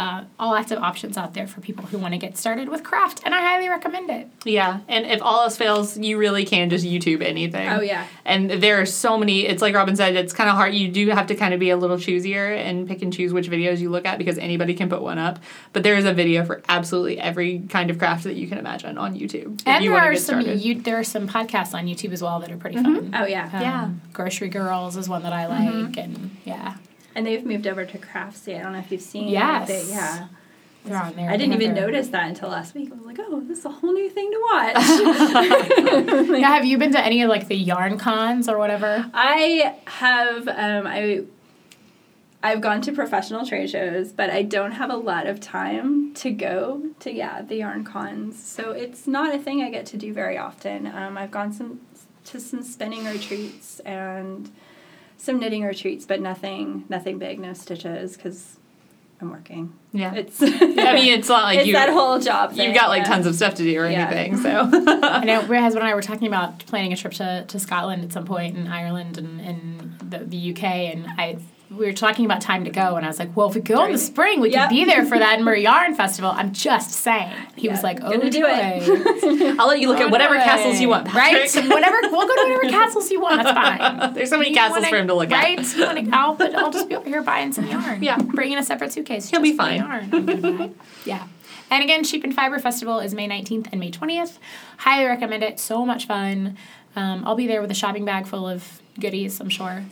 [0.00, 2.82] Uh, all lots of options out there for people who want to get started with
[2.82, 4.28] craft, and I highly recommend it.
[4.46, 7.68] Yeah, and if all else fails, you really can just YouTube anything.
[7.68, 8.06] Oh, yeah.
[8.24, 9.46] And there are so many.
[9.46, 10.16] It's like Robin said.
[10.16, 10.72] It's kind of hard.
[10.72, 13.50] You do have to kind of be a little choosier and pick and choose which
[13.50, 15.38] videos you look at because anybody can put one up.
[15.74, 18.96] But there is a video for absolutely every kind of craft that you can imagine
[18.96, 19.60] on YouTube.
[19.66, 22.40] And you there are get some you, there are some podcasts on YouTube as well
[22.40, 23.14] that are pretty fun.
[23.14, 23.50] Oh yeah.
[23.52, 23.90] Um, Yeah.
[24.14, 26.76] Grocery Girls is one that I like, and yeah,
[27.20, 28.58] And they've moved over to Craftsy.
[28.58, 29.28] I don't know if you've seen.
[29.28, 29.68] Yes.
[29.68, 30.28] They, yeah.
[30.86, 31.28] they're on there.
[31.28, 32.90] I didn't even notice that until last week.
[32.90, 36.30] I was like, oh, this is a whole new thing to watch.
[36.40, 39.10] Yeah, have you been to any of like the yarn cons or whatever?
[39.12, 41.24] I have um, I
[42.42, 46.30] I've gone to professional trade shows, but I don't have a lot of time to
[46.30, 48.42] go to yeah the yarn cons.
[48.42, 50.86] So it's not a thing I get to do very often.
[50.86, 51.80] Um, I've gone some
[52.24, 54.50] to some spinning retreats and
[55.20, 58.56] some knitting retreats, but nothing nothing big, no stitches because
[59.20, 59.74] I'm working.
[59.92, 60.14] yeah.
[60.14, 60.48] It's I
[60.94, 61.74] mean, it's not like it's you.
[61.74, 62.52] that whole job.
[62.54, 63.08] Thing, You've got like yeah.
[63.08, 64.06] tons of stuff to do or Yeah.
[64.08, 67.44] anything, so I know my husband and I were talking about planning a trip to,
[67.46, 71.36] to Scotland at some point, and Ireland, and, and the, the UK, and I
[71.70, 73.84] we were talking about time to go, and I was like, well, if we go
[73.84, 74.68] in the spring, we Yep.
[74.68, 76.32] could be there for that Edinburgh Yarn Festival.
[76.32, 77.32] I'm just saying.
[77.56, 79.56] He was like, oh, do it.
[79.60, 81.32] I'll let you look at whatever castles you want, right?
[81.54, 83.44] Whatever, we'll go to whatever castles you want.
[83.44, 84.14] That's fine.
[84.14, 85.58] There's so many You castles wanna- for him to look right?
[85.60, 85.78] at.
[85.96, 88.02] Wanna- I'll, but I'll just be over here buying some yarn.
[88.02, 88.18] Yeah.
[88.18, 89.30] bringing a separate suitcase.
[89.30, 89.76] He'll be fine.
[89.80, 90.10] Yarn.
[90.12, 90.70] I'm gonna buy.
[91.04, 91.26] Yeah.
[91.70, 94.38] And again, Sheep and Fiber Festival is May 19th and May 20th.
[94.78, 95.60] Highly recommend it.
[95.60, 96.56] So much fun.
[96.96, 99.84] Um, I'll be there with a shopping bag full of goodies, I'm sure.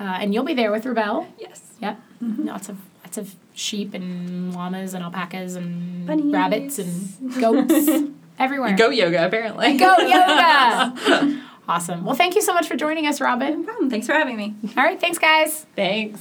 [0.00, 1.26] Uh, and you'll be there with Rebel.
[1.38, 1.62] Yes.
[1.80, 2.00] Yep.
[2.20, 6.32] Lots of lots of sheep and llamas and alpacas and Bunnies.
[6.32, 7.88] rabbits and goats
[8.38, 8.76] everywhere.
[8.76, 9.76] Go yoga, apparently.
[9.76, 11.40] Go yoga.
[11.68, 12.04] awesome.
[12.04, 13.60] Well, thank you so much for joining us, Robin.
[13.60, 13.90] No problem.
[13.90, 14.54] Thanks for having me.
[14.76, 15.66] All right, thanks, guys.
[15.74, 16.20] Thanks.